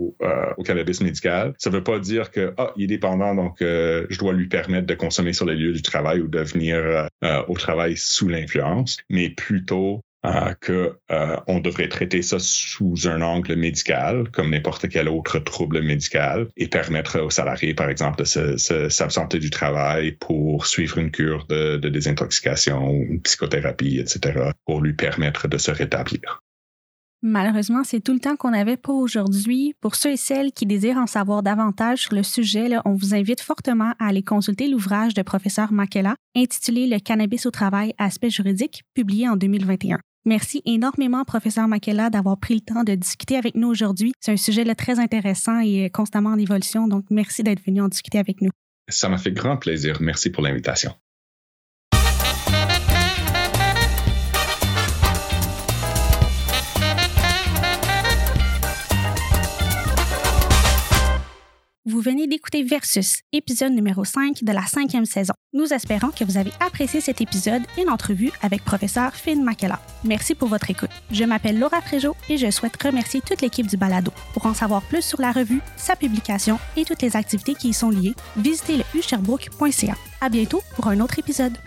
cannabis 0.65 1.01
médical, 1.01 1.53
ça 1.57 1.69
ne 1.69 1.75
veut 1.75 1.83
pas 1.83 1.99
dire 1.99 2.31
que, 2.31 2.53
ah, 2.57 2.73
il 2.75 2.83
est 2.83 2.87
dépendant, 2.87 3.35
donc 3.35 3.57
je 3.61 4.17
dois 4.17 4.33
lui 4.33 4.47
permettre 4.47 4.87
de 4.87 4.93
consommer 4.93 5.33
sur 5.33 5.45
les 5.45 5.55
lieux 5.55 5.73
du 5.73 5.81
travail 5.81 6.21
ou 6.21 6.27
de 6.27 6.39
venir 6.39 7.07
au 7.47 7.53
travail 7.55 7.95
sous 7.97 8.27
l'influence, 8.27 8.97
mais 9.09 9.29
plutôt 9.29 10.03
euh, 10.25 10.53
que 10.59 10.97
euh, 11.11 11.37
on 11.47 11.61
devrait 11.61 11.87
traiter 11.87 12.21
ça 12.21 12.39
sous 12.39 13.07
un 13.07 13.21
angle 13.21 13.55
médical, 13.55 14.29
comme 14.31 14.49
n'importe 14.49 14.89
quel 14.89 15.07
autre 15.07 15.39
trouble 15.39 15.81
médical, 15.81 16.49
et 16.57 16.67
permettre 16.67 17.21
aux 17.21 17.29
salariés, 17.29 17.73
par 17.73 17.89
exemple, 17.89 18.23
de 18.23 18.57
s'absenter 18.89 19.39
du 19.39 19.49
travail 19.49 20.11
pour 20.11 20.65
suivre 20.65 20.97
une 20.97 21.11
cure 21.11 21.45
de, 21.47 21.77
de 21.77 21.87
désintoxication, 21.87 22.91
une 22.91 23.21
psychothérapie, 23.21 23.97
etc., 23.97 24.51
pour 24.65 24.81
lui 24.81 24.91
permettre 24.91 25.47
de 25.47 25.57
se 25.57 25.71
rétablir. 25.71 26.43
Malheureusement, 27.21 27.83
c'est 27.83 27.99
tout 27.99 28.13
le 28.13 28.19
temps 28.19 28.37
qu'on 28.37 28.53
avait 28.53 28.77
pour 28.77 28.95
aujourd'hui. 28.95 29.73
Pour 29.81 29.95
ceux 29.95 30.11
et 30.11 30.17
celles 30.17 30.53
qui 30.53 30.65
désirent 30.65 30.97
en 30.97 31.07
savoir 31.07 31.43
davantage 31.43 32.03
sur 32.03 32.15
le 32.15 32.23
sujet, 32.23 32.69
on 32.85 32.93
vous 32.93 33.13
invite 33.13 33.41
fortement 33.41 33.93
à 33.99 34.07
aller 34.07 34.23
consulter 34.23 34.69
l'ouvrage 34.69 35.13
de 35.13 35.21
professeur 35.21 35.73
Makela 35.73 36.15
intitulé 36.35 36.87
Le 36.87 36.99
cannabis 36.99 37.45
au 37.45 37.51
travail, 37.51 37.93
aspect 37.97 38.29
juridique, 38.29 38.83
publié 38.93 39.27
en 39.27 39.35
2021. 39.35 39.99
Merci 40.25 40.61
énormément, 40.65 41.25
professeur 41.25 41.67
Makela, 41.67 42.09
d'avoir 42.09 42.37
pris 42.37 42.55
le 42.55 42.61
temps 42.61 42.83
de 42.83 42.95
discuter 42.95 43.35
avec 43.35 43.55
nous 43.55 43.67
aujourd'hui. 43.67 44.13
C'est 44.21 44.31
un 44.31 44.37
sujet 44.37 44.63
très 44.75 44.99
intéressant 44.99 45.59
et 45.59 45.89
constamment 45.89 46.31
en 46.31 46.37
évolution, 46.37 46.87
donc 46.87 47.05
merci 47.09 47.43
d'être 47.43 47.63
venu 47.65 47.81
en 47.81 47.89
discuter 47.89 48.19
avec 48.19 48.41
nous. 48.41 48.51
Ça 48.87 49.09
m'a 49.09 49.17
fait 49.17 49.31
grand 49.31 49.57
plaisir. 49.57 49.97
Merci 50.01 50.29
pour 50.29 50.43
l'invitation. 50.43 50.93
Vous 61.89 62.01
venez 62.01 62.27
d'écouter 62.27 62.61
Versus, 62.61 63.21
épisode 63.33 63.73
numéro 63.73 64.05
5 64.05 64.43
de 64.43 64.51
la 64.51 64.61
cinquième 64.67 65.05
saison. 65.05 65.33
Nous 65.53 65.73
espérons 65.73 66.11
que 66.11 66.23
vous 66.23 66.37
avez 66.37 66.51
apprécié 66.59 67.01
cet 67.01 67.19
épisode 67.19 67.63
et 67.79 67.83
l'entrevue 67.83 68.31
avec 68.43 68.63
professeur 68.63 69.15
Finn 69.15 69.43
Makela. 69.43 69.79
Merci 70.03 70.35
pour 70.35 70.49
votre 70.49 70.69
écoute. 70.69 70.91
Je 71.09 71.23
m'appelle 71.23 71.57
Laura 71.57 71.81
Fréjot 71.81 72.15
et 72.29 72.37
je 72.37 72.51
souhaite 72.51 72.79
remercier 72.79 73.21
toute 73.21 73.41
l'équipe 73.41 73.65
du 73.65 73.75
Balado. 73.75 74.11
Pour 74.33 74.45
en 74.45 74.53
savoir 74.53 74.83
plus 74.83 75.01
sur 75.01 75.19
la 75.19 75.31
revue, 75.31 75.61
sa 75.77 75.95
publication 75.95 76.59
et 76.77 76.85
toutes 76.85 77.01
les 77.01 77.15
activités 77.15 77.55
qui 77.55 77.69
y 77.69 77.73
sont 77.73 77.89
liées, 77.89 78.13
visitez 78.37 78.77
le. 78.77 78.83
À 80.21 80.29
bientôt 80.29 80.61
pour 80.75 80.89
un 80.89 80.99
autre 80.99 81.17
épisode. 81.17 81.57